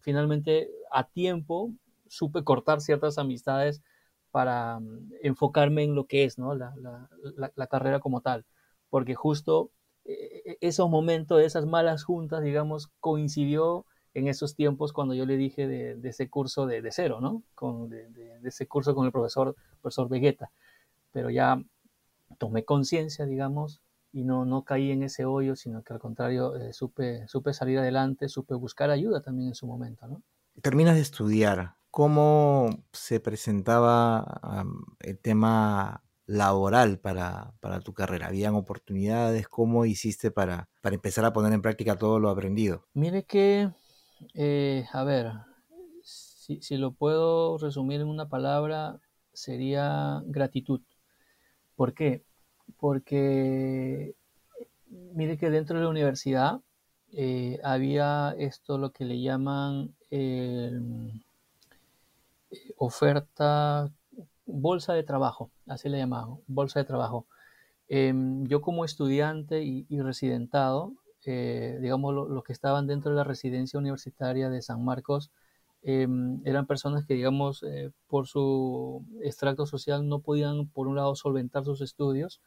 finalmente, 0.00 0.70
a 0.92 1.04
tiempo, 1.04 1.72
supe 2.08 2.44
cortar 2.44 2.80
ciertas 2.80 3.18
amistades 3.18 3.82
para 4.30 4.80
enfocarme 5.22 5.84
en 5.84 5.94
lo 5.94 6.06
que 6.06 6.24
es 6.24 6.38
¿no? 6.38 6.54
la, 6.54 7.68
carrera 7.70 8.00
como 8.00 8.20
tal, 8.20 8.44
porque 8.94 9.16
justo 9.16 9.72
eh, 10.04 10.56
esos 10.60 10.88
momentos, 10.88 11.42
esas 11.42 11.66
malas 11.66 12.04
juntas, 12.04 12.44
digamos, 12.44 12.92
coincidió 13.00 13.86
en 14.14 14.28
esos 14.28 14.54
tiempos 14.54 14.92
cuando 14.92 15.14
yo 15.14 15.26
le 15.26 15.36
dije 15.36 15.66
de, 15.66 15.98
ese 16.08 16.30
curso 16.30 16.64
de, 16.66 16.80
de, 16.80 16.92
cero, 16.92 17.18
¿no? 17.20 17.42
Con, 17.56 17.88
de, 17.88 18.08
de, 18.08 18.38
ese 18.48 18.68
curso 18.68 18.94
con 18.94 19.04
el 19.04 19.10
profesor, 19.10 19.56
profesor 19.82 20.08
Vegeta. 20.08 20.52
Pero 21.10 21.28
ya 21.28 21.60
tomé 22.38 22.64
conciencia, 22.64 23.26
digamos, 23.26 23.82
y 24.12 24.22
no, 24.22 24.44
no 24.44 24.62
caí 24.62 24.92
en 24.92 25.02
ese 25.02 25.24
hoyo, 25.24 25.56
sino 25.56 25.82
que 25.82 25.92
al 25.92 25.98
contrario, 25.98 26.54
eh, 26.54 26.72
supe, 26.72 27.26
supe 27.26 27.52
salir 27.52 27.80
adelante, 27.80 28.28
supe 28.28 28.54
buscar 28.54 28.90
ayuda 28.90 29.22
también 29.22 29.48
en 29.48 29.54
su 29.56 29.66
momento, 29.66 30.06
¿no? 30.06 30.22
Terminas 30.62 30.94
de 30.94 31.00
estudiar. 31.00 31.74
¿Cómo 31.90 32.84
se 32.92 33.18
presentaba 33.18 34.40
um, 34.62 34.84
el 35.00 35.18
tema 35.18 36.04
laboral 36.26 36.98
para, 36.98 37.52
para, 37.60 37.80
tu 37.80 37.94
carrera? 37.94 38.28
¿Habían 38.28 38.54
oportunidades? 38.54 39.48
¿Cómo 39.48 39.84
hiciste 39.84 40.30
para, 40.30 40.68
para 40.80 40.94
empezar 40.94 41.24
a 41.24 41.32
poner 41.32 41.52
en 41.52 41.62
práctica 41.62 41.96
todo 41.96 42.18
lo 42.18 42.30
aprendido? 42.30 42.86
Mire 42.94 43.24
que, 43.24 43.70
eh, 44.34 44.86
a 44.92 45.04
ver, 45.04 45.32
si, 46.02 46.60
si 46.62 46.76
lo 46.76 46.92
puedo 46.92 47.58
resumir 47.58 48.00
en 48.00 48.08
una 48.08 48.28
palabra, 48.28 49.00
sería 49.32 50.22
gratitud. 50.26 50.80
¿Por 51.76 51.94
qué? 51.94 52.24
Porque 52.78 54.14
mire 55.14 55.36
que 55.36 55.50
dentro 55.50 55.76
de 55.76 55.84
la 55.84 55.90
universidad 55.90 56.60
eh, 57.12 57.58
había 57.62 58.34
esto 58.38 58.78
lo 58.78 58.90
que 58.90 59.04
le 59.04 59.20
llaman 59.20 59.94
eh, 60.10 60.80
oferta, 62.76 63.90
bolsa 64.46 64.94
de 64.94 65.02
trabajo, 65.02 65.50
así 65.66 65.88
le 65.88 65.98
llamaban, 65.98 66.38
bolsa 66.46 66.80
de 66.80 66.84
trabajo. 66.84 67.26
Eh, 67.88 68.12
yo 68.44 68.60
como 68.60 68.84
estudiante 68.84 69.62
y, 69.62 69.86
residentado, 70.00 70.94
eh, 71.26 71.78
digamos 71.80 72.14
los 72.14 72.28
lo 72.30 72.42
que 72.42 72.52
estaban 72.52 72.86
dentro 72.86 73.10
de 73.10 73.16
la 73.16 73.24
residencia 73.24 73.78
universitaria 73.78 74.50
de 74.50 74.62
San 74.62 74.84
Marcos, 74.84 75.30
eh, 75.86 76.08
eran 76.44 76.66
personas 76.66 77.04
que, 77.04 77.14
digamos, 77.14 77.62
eh, 77.62 77.90
por 78.08 78.26
su 78.26 79.04
extracto 79.22 79.66
social 79.66 80.08
no 80.08 80.20
podían, 80.20 80.66
por 80.68 80.88
un 80.88 80.96
lado, 80.96 81.14
solventar 81.14 81.64
sus 81.64 81.82
estudios 81.82 82.40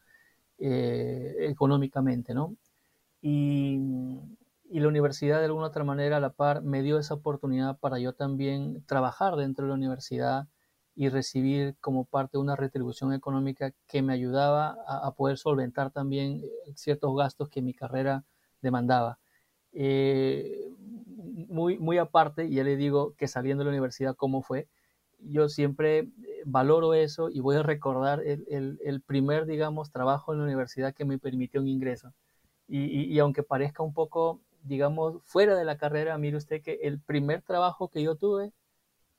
eh, 0.58 1.36
económicamente, 1.40 2.34
¿no? 2.34 2.56
Y, 3.22 3.78
y 4.70 4.80
la 4.80 4.88
universidad 4.88 5.38
de 5.38 5.46
alguna 5.46 5.68
otra 5.68 5.84
manera 5.84 6.16
a 6.18 6.20
la 6.20 6.30
par 6.30 6.62
me 6.62 6.82
dio 6.82 6.98
esa 6.98 7.14
oportunidad 7.14 7.78
para 7.78 8.00
yo 8.00 8.12
también 8.12 8.82
trabajar 8.86 9.36
dentro 9.36 9.64
de 9.64 9.68
la 9.70 9.76
universidad 9.76 10.48
y 10.98 11.10
recibir 11.10 11.76
como 11.80 12.04
parte 12.06 12.38
una 12.38 12.56
retribución 12.56 13.12
económica 13.12 13.72
que 13.86 14.02
me 14.02 14.12
ayudaba 14.12 14.76
a, 14.84 15.12
poder 15.12 15.38
solventar 15.38 15.92
también 15.92 16.42
eh, 16.42 16.72
ciertos 16.74 17.16
gastos 17.16 17.48
que 17.48 17.62
mi 17.62 17.72
carrera 17.72 18.24
demandaba. 18.62 19.20
Eh, 19.72 20.72
muy, 21.48 21.78
muy 21.78 21.98
aparte, 21.98 22.50
ya 22.50 22.64
le 22.64 22.76
digo 22.76 23.14
que 23.14 23.28
saliendo 23.28 23.62
de 23.62 23.66
la 23.66 23.74
universidad 23.74 24.16
cómo 24.16 24.42
fue, 24.42 24.66
yo 25.20 25.48
siempre 25.48 25.98
eh, 26.00 26.10
valoro 26.44 26.94
eso 26.94 27.30
y 27.30 27.38
voy 27.38 27.54
a 27.54 27.62
recordar 27.62 28.20
el, 28.24 28.80
el, 28.82 29.00
primer, 29.00 29.46
digamos, 29.46 29.92
trabajo 29.92 30.32
en 30.32 30.40
la 30.40 30.46
universidad 30.46 30.94
que 30.94 31.04
me 31.04 31.18
permitió 31.18 31.60
un 31.60 31.68
ingreso. 31.68 32.12
Y, 32.66 33.04
y, 33.04 33.18
aunque 33.20 33.44
parezca 33.44 33.84
un 33.84 33.94
poco, 33.94 34.40
digamos, 34.64 35.22
fuera 35.24 35.54
de 35.54 35.64
la 35.64 35.78
carrera, 35.78 36.18
mire 36.18 36.36
usted 36.36 36.60
que 36.60 36.80
el 36.82 37.00
primer 37.00 37.42
trabajo 37.42 37.86
que 37.88 38.02
yo 38.02 38.16
tuve 38.16 38.52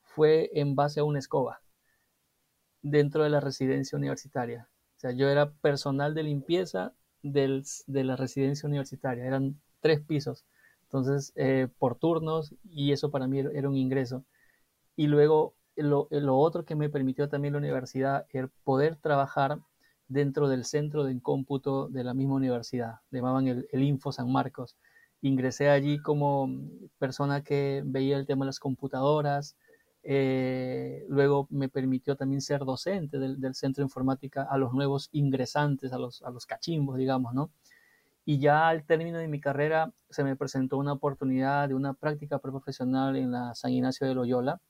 fue 0.02 0.50
en 0.52 0.74
base 0.74 1.00
a 1.00 1.04
una 1.04 1.20
escoba 1.20 1.62
dentro 2.82 3.24
de 3.24 3.30
la 3.30 3.40
residencia 3.40 3.96
universitaria. 3.96 4.68
O 4.96 5.00
sea, 5.00 5.12
yo 5.12 5.28
era 5.28 5.50
personal 5.50 6.14
de 6.14 6.22
limpieza 6.22 6.92
de 7.22 8.04
la 8.04 8.16
residencia 8.16 8.68
universitaria. 8.68 9.24
Eran 9.24 9.60
tres 9.80 10.00
pisos. 10.00 10.44
Entonces, 10.84 11.32
eh, 11.36 11.68
por 11.78 11.96
turnos, 11.96 12.54
y 12.64 12.92
eso 12.92 13.10
para 13.10 13.26
mí 13.26 13.38
era 13.38 13.68
un 13.68 13.76
ingreso. 13.76 14.24
Y 14.96 15.06
luego, 15.06 15.54
lo, 15.76 16.08
otro 16.36 16.64
que 16.64 16.74
me 16.74 16.90
permitió 16.90 17.28
también 17.28 17.52
la 17.54 17.58
universidad 17.58 18.26
era 18.30 18.50
poder 18.64 18.96
trabajar 18.96 19.60
dentro 20.08 20.48
del 20.48 20.64
centro 20.64 21.04
de 21.04 21.20
cómputo 21.20 21.88
de 21.88 22.04
la 22.04 22.14
misma 22.14 22.34
universidad. 22.34 22.96
Llamaban 23.10 23.46
el, 23.46 23.68
el 23.72 23.82
Info 23.82 24.12
San 24.12 24.30
Marcos. 24.32 24.76
Ingresé 25.22 25.68
allí 25.70 25.98
como 26.00 26.48
persona 26.98 27.42
que 27.42 27.82
veía 27.84 28.16
el 28.16 28.26
tema 28.26 28.44
de 28.44 28.48
las 28.48 28.58
computadoras, 28.58 29.56
eh, 30.02 31.04
luego 31.08 31.46
me 31.50 31.68
permitió 31.68 32.16
también 32.16 32.40
ser 32.40 32.64
docente 32.64 33.18
del, 33.18 33.54
centro 33.54 33.82
de 33.82 33.86
informática 33.86 34.46
a 34.50 34.56
los 34.58 34.72
nuevos 34.72 35.08
ingresantes, 35.12 35.92
a 35.92 35.98
los, 35.98 36.22
a 36.22 36.30
los 36.30 36.46
cachimbos, 36.46 36.96
digamos, 36.96 37.34
¿no? 37.34 37.50
Y 38.24 38.38
ya 38.38 38.68
al 38.68 38.84
término 38.84 39.18
de 39.18 39.28
mi 39.28 39.40
carrera 39.40 39.92
se 40.10 40.24
me 40.24 40.36
presentó 40.36 40.78
una 40.78 40.92
oportunidad 40.92 41.68
de 41.68 41.74
una 41.74 41.94
práctica 41.94 42.38
profesional 42.38 43.16
en 43.16 43.32
la 43.32 43.54
San 43.54 43.72
Ignacio 43.72 44.06
de 44.06 44.14
Loyola, 44.14 44.60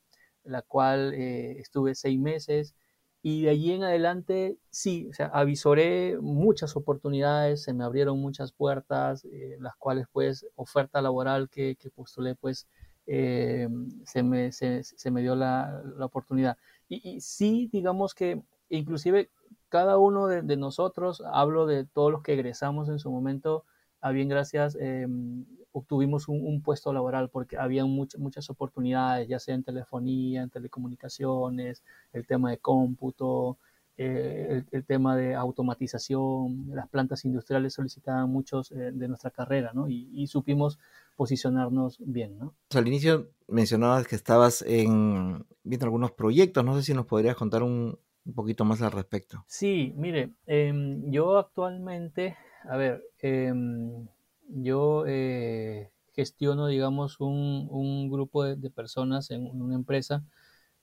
la 0.44 0.62
cual 0.62 1.14
eh, 1.14 1.58
estuve 1.60 1.94
seis 1.94 2.18
meses 2.18 2.74
y 3.22 3.42
de 3.42 3.50
allí 3.50 3.72
en 3.72 3.84
adelante 3.84 4.56
sí, 4.70 5.08
o 5.10 5.12
sea, 5.12 5.26
avisoré 5.26 6.18
muchas 6.20 6.74
oportunidades, 6.76 7.62
se 7.62 7.74
me 7.74 7.84
abrieron 7.84 8.18
muchas 8.18 8.52
puertas, 8.52 9.24
eh, 9.26 9.56
las 9.60 9.76
cuales 9.76 10.06
pues 10.10 10.46
oferta 10.54 11.02
laboral 11.02 11.50
que, 11.50 11.76
que 11.76 11.90
postulé 11.90 12.34
pues 12.34 12.66
eh, 13.12 13.68
se, 14.04 14.22
me, 14.22 14.52
se, 14.52 15.10
me 15.10 15.20
dio 15.20 15.34
la, 15.34 15.82
la 15.96 16.04
oportunidad. 16.04 16.56
Y, 16.88 17.20
sí, 17.20 17.68
digamos 17.72 18.14
que 18.14 18.40
inclusive 18.68 19.30
cada 19.68 19.98
uno 19.98 20.28
de, 20.28 20.56
nosotros, 20.56 21.20
hablo 21.32 21.66
de 21.66 21.84
todos 21.84 22.12
los 22.12 22.22
que 22.22 22.34
egresamos 22.34 22.88
en 22.88 23.00
su 23.00 23.10
momento, 23.10 23.64
a 24.00 24.12
bien 24.12 24.28
gracias, 24.28 24.76
eh, 24.80 25.08
obtuvimos 25.72 26.28
un, 26.28 26.62
puesto 26.62 26.92
laboral 26.92 27.30
porque 27.30 27.58
había 27.58 27.84
muchas 27.84 28.48
oportunidades, 28.48 29.26
ya 29.26 29.40
sea 29.40 29.56
en 29.56 29.64
telefonía, 29.64 30.42
en 30.42 30.50
telecomunicaciones, 30.50 31.82
el 32.12 32.28
tema 32.28 32.50
de 32.50 32.58
cómputo, 32.58 33.58
eh, 33.96 34.62
el, 34.70 34.84
tema 34.84 35.16
de 35.16 35.34
automatización, 35.34 36.68
las 36.74 36.88
plantas 36.88 37.24
industriales 37.24 37.74
solicitaban 37.74 38.30
muchos 38.30 38.68
de 38.70 39.08
nuestra 39.08 39.32
carrera, 39.32 39.72
¿no? 39.74 39.88
Y 39.88 40.26
supimos 40.28 40.78
posicionarnos 41.20 41.98
bien, 41.98 42.38
¿no? 42.38 42.54
Al 42.74 42.88
inicio 42.88 43.28
mencionabas 43.46 44.08
que 44.08 44.16
estabas 44.16 44.62
en, 44.62 45.44
viendo 45.64 45.84
algunos 45.84 46.12
proyectos, 46.12 46.64
no 46.64 46.74
sé 46.74 46.82
si 46.82 46.94
nos 46.94 47.04
podrías 47.04 47.36
contar 47.36 47.62
un, 47.62 47.98
poquito 48.34 48.64
más 48.64 48.80
al 48.80 48.92
respecto. 48.92 49.44
Sí, 49.46 49.92
mire, 49.98 50.32
em, 50.46 51.10
yo 51.10 51.36
actualmente, 51.36 52.38
a 52.64 52.78
ver, 52.78 53.02
em, 53.18 54.08
yo 54.48 55.04
eh, 55.06 55.90
gestiono, 56.14 56.68
digamos, 56.68 57.20
un, 57.20 58.08
grupo 58.10 58.42
de, 58.44 58.70
personas 58.70 59.30
en 59.30 59.44
una 59.44 59.74
empresa 59.74 60.24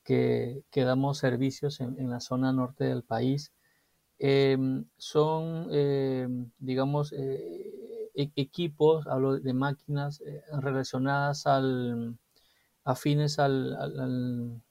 que, 0.03 0.61
damos 0.71 1.17
servicios 1.17 1.81
en, 1.81 2.11
la 2.11 2.19
zona 2.19 2.53
norte 2.53 2.83
del 2.83 3.01
país. 3.01 3.53
Em, 4.19 4.85
son, 4.97 5.67
digamos, 6.59 7.11
eh, 7.13 7.87
e-, 8.17 8.31
equipos, 8.35 9.07
hablo 9.07 9.39
de 9.39 9.53
máquinas 9.53 10.21
eh, 10.21 10.41
relacionadas 10.59 11.47
al, 11.47 12.17
afines 12.83 13.39
al, 13.39 14.61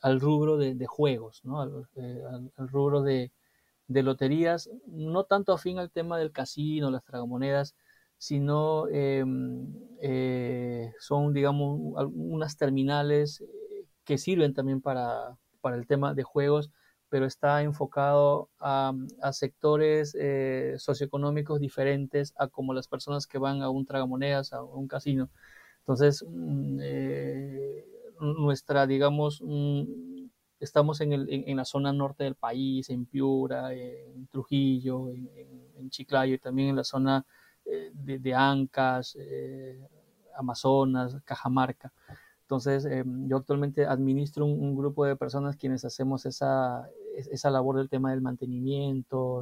al, 0.00 0.20
rubro 0.20 0.58
de, 0.58 0.86
juegos, 0.86 1.40
¿no? 1.44 1.86
Eh, 1.96 2.22
al, 2.56 2.68
rubro 2.68 3.02
de, 3.02 3.32
de, 3.88 4.02
loterías, 4.02 4.70
no 4.86 5.24
tanto 5.24 5.52
afín 5.52 5.78
al 5.78 5.90
tema 5.90 6.18
del 6.18 6.32
casino, 6.32 6.90
las 6.90 7.04
tragamonedas, 7.04 7.74
sino 8.18 8.86
em, 8.88 9.66
eh, 10.00 10.92
son, 11.00 11.32
digamos, 11.32 11.80
unas 12.14 12.56
terminales 12.56 13.42
que 14.04 14.18
sirven 14.18 14.54
también 14.54 14.80
para, 14.80 15.36
para 15.60 15.76
el 15.76 15.86
tema 15.86 16.14
de 16.14 16.22
juegos 16.22 16.70
pero 17.12 17.26
está 17.26 17.60
enfocado 17.62 18.48
a, 18.58 18.94
sectores 19.32 20.16
eh, 20.18 20.76
socioeconómicos 20.78 21.60
diferentes 21.60 22.32
a 22.38 22.48
como 22.48 22.72
las 22.72 22.88
personas 22.88 23.26
que 23.26 23.36
van 23.36 23.60
a 23.60 23.68
un 23.68 23.84
tragamonedas, 23.84 24.54
a 24.54 24.62
un 24.62 24.88
casino. 24.88 25.28
Entonces, 25.80 26.24
mm, 26.26 26.78
eh, 26.80 27.84
nuestra, 28.18 28.86
digamos, 28.86 29.42
mm, 29.44 29.82
estamos 30.58 31.02
en, 31.02 31.12
el, 31.12 31.26
en, 31.28 31.54
la 31.54 31.66
zona 31.66 31.92
norte 31.92 32.24
del 32.24 32.34
país, 32.34 32.88
en 32.88 33.04
Piura, 33.04 33.74
en 33.74 34.26
Trujillo, 34.28 35.10
en, 35.10 35.90
Chiclayo 35.90 36.36
y 36.36 36.38
también 36.38 36.70
en 36.70 36.76
la 36.76 36.84
zona 36.84 37.26
eh, 37.66 37.90
de, 37.92 38.34
Ancas, 38.34 39.18
Amazonas, 40.34 41.18
Cajamarca. 41.26 41.92
Entonces, 42.52 42.86
yo 43.28 43.38
actualmente 43.38 43.86
administro 43.86 44.44
un, 44.44 44.76
grupo 44.76 45.06
de 45.06 45.16
personas 45.16 45.56
quienes 45.56 45.86
hacemos 45.86 46.26
esa, 46.26 46.86
esa 47.16 47.50
labor 47.50 47.78
del 47.78 47.88
tema 47.88 48.10
del 48.10 48.20
mantenimiento, 48.20 49.40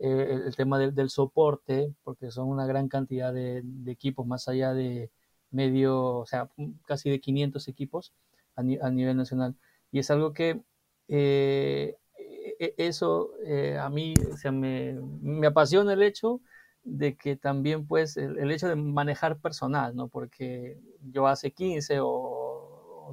eh, 0.00 0.40
el, 0.46 0.56
tema 0.56 0.80
del, 0.80 1.10
soporte, 1.10 1.94
porque 2.02 2.32
son 2.32 2.48
una 2.48 2.66
gran 2.66 2.88
cantidad 2.88 3.32
de, 3.32 3.62
equipos, 3.86 4.26
más 4.26 4.48
allá 4.48 4.74
de 4.74 5.12
medio, 5.52 6.16
o 6.16 6.26
sea, 6.26 6.50
casi 6.86 7.08
de 7.08 7.20
500 7.20 7.68
equipos 7.68 8.12
a, 8.56 8.62
nivel 8.64 9.16
nacional. 9.16 9.54
Y 9.92 10.00
es 10.00 10.10
algo 10.10 10.32
que 10.32 10.60
eh, 11.06 11.96
e, 12.18 12.56
e, 12.58 12.74
eso 12.78 13.30
eh, 13.44 13.78
a 13.78 13.88
mí 13.90 14.14
o 14.18 14.52
me, 14.52 14.98
me, 15.22 15.46
apasiona 15.46 15.92
el 15.92 16.02
hecho 16.02 16.40
de 16.82 17.16
que 17.16 17.36
también 17.36 17.86
pues 17.86 18.16
el, 18.16 18.50
hecho 18.50 18.68
de 18.68 18.76
manejar 18.76 19.38
personal, 19.38 19.94
¿no? 19.94 20.08
Porque 20.08 20.78
yo 21.02 21.26
hace 21.26 21.52
15 21.52 22.00
o 22.00 22.29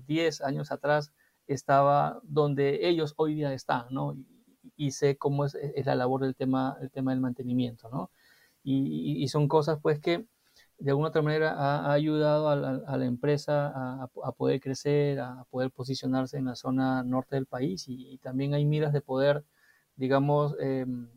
10 0.05 0.41
años 0.41 0.71
atrás 0.71 1.11
estaba 1.47 2.19
donde 2.23 2.87
ellos 2.87 3.13
hoy 3.17 3.35
día 3.35 3.53
están, 3.53 3.87
¿no? 3.89 4.15
Y, 4.75 4.91
sé 4.91 5.17
cómo 5.17 5.45
es, 5.45 5.57
la 5.85 5.95
labor 5.95 6.21
del 6.21 6.35
tema, 6.35 6.77
el 6.81 6.91
tema 6.91 7.11
del 7.11 7.21
mantenimiento, 7.21 7.89
¿no? 7.89 8.11
Y, 8.63 9.27
son 9.29 9.47
cosas, 9.47 9.79
pues, 9.81 9.99
que 9.99 10.25
de 10.79 10.91
alguna 10.91 11.09
otra 11.09 11.21
manera 11.21 11.53
ha, 11.53 11.93
ayudado 11.93 12.49
a 12.49 12.97
la, 12.97 13.05
empresa 13.05 14.03
a, 14.03 14.31
poder 14.33 14.59
crecer, 14.59 15.19
a 15.19 15.45
poder 15.49 15.71
posicionarse 15.71 16.37
en 16.37 16.45
la 16.45 16.55
zona 16.55 17.03
norte 17.03 17.35
del 17.35 17.45
país 17.47 17.85
y, 17.87 18.17
también 18.19 18.53
hay 18.53 18.65
miras 18.65 18.93
de 18.93 19.01
poder, 19.01 19.45
digamos, 19.95 20.55
em, 20.59 21.09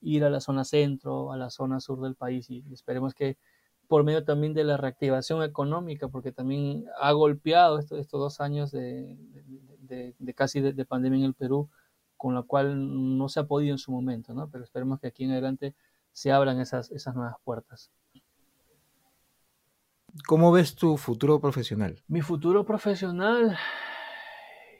ir 0.00 0.24
a 0.24 0.30
la 0.30 0.40
zona 0.40 0.64
centro, 0.64 1.32
a 1.32 1.36
la 1.36 1.50
zona 1.50 1.80
sur 1.80 2.00
del 2.00 2.14
país 2.16 2.50
y 2.50 2.64
esperemos 2.72 3.14
que 3.14 3.36
por 3.88 4.04
medio 4.04 4.24
también 4.24 4.54
de 4.54 4.64
la 4.64 4.76
reactivación 4.76 5.42
económica, 5.42 6.08
porque 6.08 6.32
también 6.32 6.86
ha 7.00 7.12
golpeado 7.12 7.78
estos, 7.78 8.08
dos 8.10 8.40
años 8.40 8.70
de, 8.70 9.16
de, 10.18 10.34
casi 10.34 10.60
de, 10.60 10.84
pandemia 10.84 11.18
en 11.20 11.24
el 11.26 11.34
Perú, 11.34 11.68
con 12.16 12.34
la 12.34 12.42
cual 12.42 13.18
no 13.18 13.28
se 13.28 13.40
ha 13.40 13.46
podido 13.46 13.72
en 13.72 13.78
su 13.78 13.92
momento, 13.92 14.32
¿no? 14.32 14.48
Pero 14.48 14.64
esperemos 14.64 15.00
que 15.00 15.08
aquí 15.08 15.24
en 15.24 15.32
adelante 15.32 15.74
se 16.12 16.32
abran 16.32 16.60
esas, 16.60 16.90
esas 16.90 17.14
nuevas 17.14 17.36
puertas. 17.44 17.90
¿Cómo 20.26 20.52
ves 20.52 20.74
tu 20.74 20.96
futuro 20.96 21.40
profesional? 21.40 22.02
Mi 22.06 22.20
futuro 22.20 22.64
profesional 22.64 23.56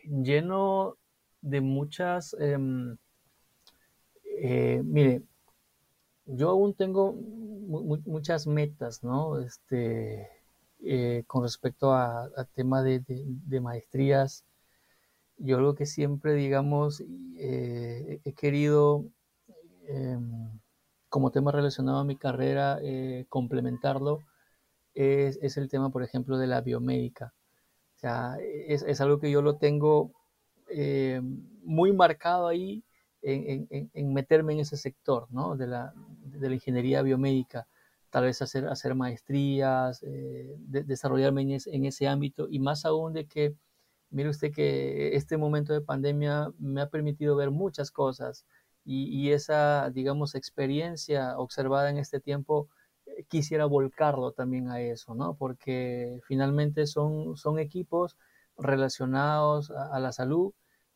lleno 0.04 0.96
de 1.40 1.60
muchas... 1.60 2.34
Em, 2.38 2.96
eh, 4.24 4.82
mire, 4.84 5.22
yo 6.32 6.50
aún 6.50 6.74
tengo 6.74 7.12
muchas 7.12 8.46
metas, 8.46 9.02
¿no? 9.04 9.38
Este, 9.40 10.28
eh, 10.84 11.24
con 11.26 11.42
respecto 11.42 11.92
a, 11.92 12.28
tema 12.54 12.82
de, 12.82 13.02
maestrías 13.60 14.44
yo 15.38 15.56
creo 15.56 15.74
que 15.74 15.86
siempre, 15.86 16.34
digamos, 16.34 17.02
eh, 17.38 18.20
he 18.24 18.32
querido, 18.34 19.04
em, 19.88 20.60
como 21.08 21.30
tema 21.30 21.52
relacionado 21.52 21.98
a 21.98 22.04
mi 22.04 22.16
carrera, 22.16 22.78
eh, 22.82 23.26
complementarlo 23.28 24.20
es, 24.94 25.56
el 25.56 25.68
tema, 25.68 25.90
por 25.90 26.02
ejemplo, 26.02 26.38
de 26.38 26.46
la 26.46 26.60
biomédica. 26.60 27.34
O 27.96 27.98
sea, 27.98 28.36
es, 28.40 29.00
algo 29.00 29.20
que 29.20 29.30
yo 29.30 29.42
lo 29.42 29.56
tengo 29.56 30.12
eh, 30.68 31.20
muy 31.64 31.92
marcado 31.92 32.48
ahí 32.48 32.84
en, 33.22 34.12
meterme 34.12 34.54
en 34.54 34.60
ese 34.60 34.76
sector, 34.76 35.28
¿no? 35.30 35.56
De 35.56 35.66
la, 35.66 35.94
de 36.24 36.48
la 36.48 36.54
ingeniería 36.54 37.02
biomédica 37.02 37.66
tal 38.12 38.24
vez 38.24 38.42
hacer, 38.42 38.68
hacer 38.68 38.94
maestrías, 38.94 40.02
eh, 40.02 40.54
desarrollarme 40.58 41.58
en, 41.64 41.84
ese 41.86 42.08
ámbito 42.08 42.46
y 42.50 42.58
más 42.58 42.84
aún 42.84 43.14
de 43.14 43.26
que, 43.26 43.56
mire 44.10 44.28
usted 44.28 44.52
que 44.52 45.16
este 45.16 45.38
momento 45.38 45.72
de 45.72 45.80
pandemia 45.80 46.50
me 46.58 46.82
ha 46.82 46.90
permitido 46.90 47.36
ver 47.36 47.50
muchas 47.50 47.90
cosas 47.90 48.44
y, 48.84 49.30
esa, 49.30 49.90
digamos, 49.90 50.34
experiencia 50.34 51.38
observada 51.38 51.88
en 51.88 51.96
este 51.96 52.20
tiempo, 52.20 52.68
eh, 53.06 53.24
quisiera 53.28 53.64
volcarlo 53.64 54.32
también 54.32 54.68
a 54.68 54.80
eso, 54.82 55.14
¿no? 55.14 55.34
Porque 55.34 56.20
finalmente 56.26 56.86
son, 56.86 57.36
son 57.38 57.58
equipos 57.58 58.18
relacionados 58.58 59.70
a, 59.70 59.98
la 60.00 60.12
salud 60.12 60.52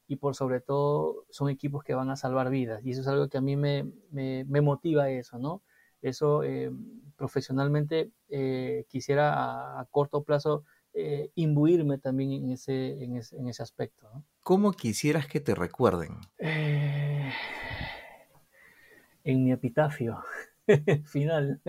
y 0.08 0.16
por 0.16 0.34
sobre 0.34 0.60
todo 0.60 1.24
son 1.30 1.50
equipos 1.50 1.82
que 1.82 1.94
van 1.94 2.10
a 2.10 2.16
salvar 2.16 2.50
vidas 2.50 2.84
y 2.84 2.92
eso 2.92 3.00
es 3.00 3.08
algo 3.08 3.28
que 3.28 3.38
a 3.38 3.40
mí 3.40 3.56
me, 3.56 3.90
me, 4.10 4.44
me 4.44 4.60
motiva 4.60 5.10
eso, 5.10 5.38
¿no? 5.38 5.62
Eso 6.02 6.42
eh, 6.44 6.70
profesionalmente 7.16 8.12
eh, 8.28 8.84
quisiera 8.88 9.80
a, 9.80 9.84
corto 9.90 10.22
plazo 10.22 10.64
eh, 10.92 11.30
imbuirme 11.34 11.98
también 11.98 12.32
en 12.32 12.52
ese, 12.52 13.02
en 13.02 13.16
ese, 13.16 13.62
aspecto. 13.62 14.24
¿Cómo 14.42 14.72
quisieras 14.72 15.26
que 15.26 15.40
te 15.40 15.54
recuerden? 15.54 16.16
en 19.24 19.44
mi 19.44 19.50
epitafio 19.50 20.22
final. 21.06 21.60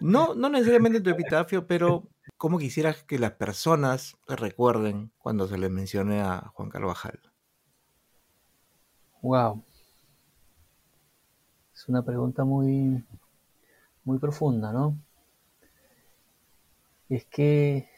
No, 0.00 0.34
no 0.34 0.48
necesariamente 0.48 0.98
en 0.98 1.04
tu 1.04 1.10
epitafio, 1.10 1.66
pero 1.68 2.08
¿cómo 2.36 2.58
quisieras 2.58 3.04
que 3.04 3.20
las 3.20 3.32
personas 3.32 4.16
te 4.26 4.34
recuerden 4.34 5.12
cuando 5.18 5.46
se 5.46 5.56
les 5.56 5.70
mencione 5.70 6.20
a 6.20 6.50
Juan 6.54 6.68
Carvajal? 6.68 7.20
Wow. 9.26 9.64
Es 11.74 11.88
una 11.88 12.04
pregunta 12.04 12.44
muy, 12.44 13.04
muy 14.04 14.20
profunda, 14.20 14.72
¿no? 14.72 14.96
Es 17.08 17.24
que, 17.26 17.88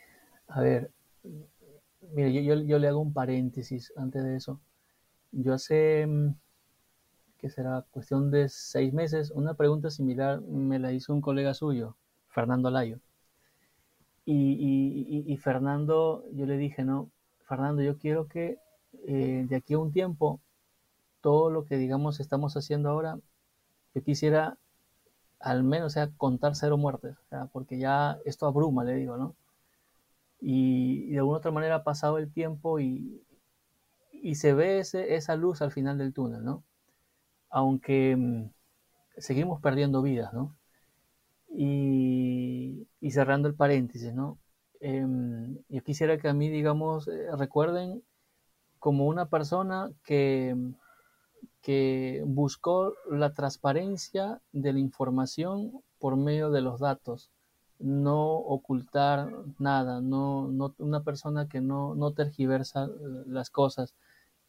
a 0.46 0.62
ver, 0.62 0.90
mire, 2.14 2.32
yo, 2.32 2.54
yo, 2.54 2.78
le 2.78 2.88
hago 2.88 3.00
un 3.00 3.12
paréntesis 3.12 3.92
antes 3.96 4.24
de 4.24 4.36
eso. 4.36 4.58
Yo 5.30 5.52
hace, 5.52 6.06
mm, 6.06 6.34
que 7.36 7.50
será 7.50 7.84
cuestión 7.90 8.30
de 8.30 8.48
seis 8.48 8.94
meses, 8.94 9.30
una 9.30 9.52
pregunta 9.52 9.90
similar 9.90 10.40
me 10.40 10.78
la 10.78 10.92
hizo 10.92 11.12
un 11.12 11.20
colega 11.20 11.52
suyo, 11.52 11.98
Fernando 12.28 12.70
Layo. 12.70 13.00
Y, 14.24 15.36
Fernando, 15.42 16.24
yo 16.32 16.46
le 16.46 16.56
dije, 16.56 16.84
no, 16.84 17.10
Fernando, 17.46 17.82
yo 17.82 17.98
quiero 17.98 18.28
que 18.28 18.58
eh, 19.06 19.44
de 19.46 19.56
aquí 19.56 19.74
a 19.74 19.78
un 19.78 19.92
tiempo, 19.92 20.40
todo 21.20 21.50
lo 21.50 21.64
que 21.64 21.76
digamos 21.76 22.20
estamos 22.20 22.57
haciendo 22.57 22.90
ahora, 22.90 23.18
yo 23.94 24.02
quisiera 24.02 24.59
al 25.40 25.62
menos 25.62 25.92
sea 25.92 26.11
contar 26.16 26.57
cero 26.57 26.76
muertes, 26.76 27.16
porque 27.52 27.78
ya 27.78 28.18
esto 28.24 28.46
abruma, 28.46 28.85
le 28.85 28.94
digo, 28.94 29.16
¿no? 29.16 29.37
Y, 30.40 31.11
de 31.11 31.18
alguna 31.18 31.38
otra 31.38 31.50
manera 31.50 31.76
ha 31.76 31.85
pasado 31.85 32.18
el 32.18 32.33
tiempo 32.33 32.81
y, 32.81 33.22
y 34.12 34.37
se 34.37 34.54
ve 34.54 34.81
ese, 34.81 35.14
esa 35.14 35.37
luz 35.37 35.62
al 35.62 35.72
final 35.72 35.98
del 35.98 36.12
túnel, 36.12 36.44
¿no? 36.44 36.64
Aunque 37.50 38.16
mm, 38.16 38.50
seguimos 39.18 39.61
perdiendo 39.61 40.02
vidas, 40.02 40.33
¿no? 40.33 40.57
Y, 41.50 42.87
y 43.00 43.11
cerrando 43.11 43.48
el 43.48 43.54
paréntesis, 43.54 44.14
¿no? 44.14 44.38
Em, 44.81 45.59
yo 45.68 45.83
quisiera 45.83 46.18
que 46.18 46.28
a 46.28 46.35
mí, 46.35 46.48
digamos, 46.48 47.09
eh, 47.09 47.28
recuerden 47.37 48.02
como 48.78 49.07
una 49.07 49.26
persona 49.26 49.90
que 50.04 50.57
que 51.62 52.23
buscó 52.27 52.94
la 53.11 53.35
transparencia 53.35 54.40
de 54.53 54.73
la 54.73 54.79
información 54.79 55.83
por 55.99 56.16
medio 56.16 56.51
de 56.51 56.61
los 56.61 56.81
datos, 56.81 57.31
no 57.79 58.35
ocultar 58.37 59.31
nada, 59.59 60.01
no, 60.01 60.75
una 60.79 61.03
persona 61.03 61.49
que 61.49 61.61
no, 61.61 61.94
no 61.94 62.12
tergiversa 62.12 62.87
eh, 62.87 63.25
las 63.27 63.51
cosas, 63.51 63.94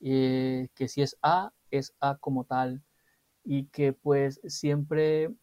eh, 0.01 0.69
que 0.75 0.87
si 0.87 1.01
es 1.01 1.17
A, 1.21 1.51
es 1.71 1.93
A 1.99 2.17
como 2.17 2.43
tal, 2.45 2.81
y 3.43 3.65
que 3.65 3.93
pues 3.93 4.41
siempre, 4.45 5.33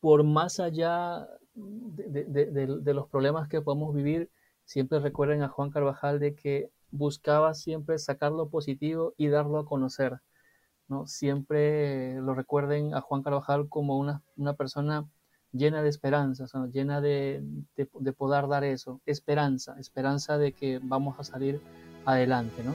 por 0.00 0.24
más 0.24 0.60
allá 0.60 1.28
de, 1.54 2.24
de 2.24 2.94
los 2.94 3.08
problemas 3.08 3.48
que 3.48 3.60
podemos 3.60 3.94
vivir, 3.94 4.30
siempre 4.64 5.00
recuerden 5.00 5.42
a 5.42 5.48
Juan 5.48 5.70
Carvajal 5.70 6.18
de 6.20 6.34
que 6.34 6.70
buscaba 6.90 7.54
siempre 7.54 7.98
sacar 7.98 8.32
lo 8.32 8.48
positivo 8.48 9.14
y 9.16 9.28
darlo 9.28 9.58
a 9.58 9.66
conocer 9.66 10.20
Siempre 11.06 12.20
lo 12.20 12.34
recuerden 12.34 12.94
a 12.94 13.00
Juan 13.00 13.22
Carvajal 13.22 13.68
como 13.68 13.98
una, 13.98 14.22
persona 14.54 15.06
llena 15.52 15.82
de 15.82 15.88
esperanza, 15.88 16.46
llena 16.72 17.00
de, 17.00 17.42
poder 18.16 18.48
dar 18.48 18.64
eso, 18.64 19.00
esperanza, 19.06 19.76
esperanza 19.78 20.38
de 20.38 20.52
que 20.52 20.80
vamos 20.82 21.18
a 21.18 21.24
salir 21.24 21.60
adelante, 22.04 22.62
¿no? 22.64 22.74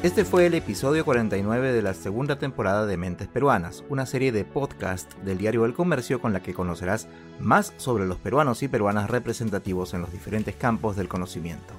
Este 0.00 0.24
fue 0.24 0.46
el 0.46 0.54
episodio 0.54 1.04
49 1.04 1.72
de 1.72 1.82
la 1.82 1.92
segunda 1.92 2.38
temporada 2.38 2.86
de 2.86 2.96
Mentes 2.96 3.26
Peruanas, 3.26 3.82
una 3.88 4.06
serie 4.06 4.30
de 4.30 4.44
podcast 4.44 5.12
del 5.24 5.38
diario 5.38 5.64
El 5.64 5.74
Comercio 5.74 6.20
con 6.20 6.32
la 6.32 6.40
que 6.40 6.54
conocerás 6.54 7.08
más 7.40 7.74
sobre 7.78 8.06
los 8.06 8.18
peruanos 8.18 8.62
y 8.62 8.68
peruanas 8.68 9.10
representativos 9.10 9.94
en 9.94 10.02
los 10.02 10.12
diferentes 10.12 10.54
campos 10.54 10.94
del 10.94 11.08
conocimiento. 11.08 11.74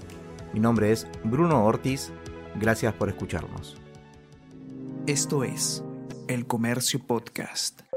Mi 0.51 0.59
nombre 0.59 0.91
es 0.91 1.07
Bruno 1.23 1.63
Ortiz 1.63 2.11
Gracias 2.59 2.93
por 2.93 3.07
escucharnos. 3.07 3.77
Esto 5.07 5.45
es 5.45 5.81
El 6.27 6.45
Comercio 6.45 6.99
Podcast. 6.99 7.88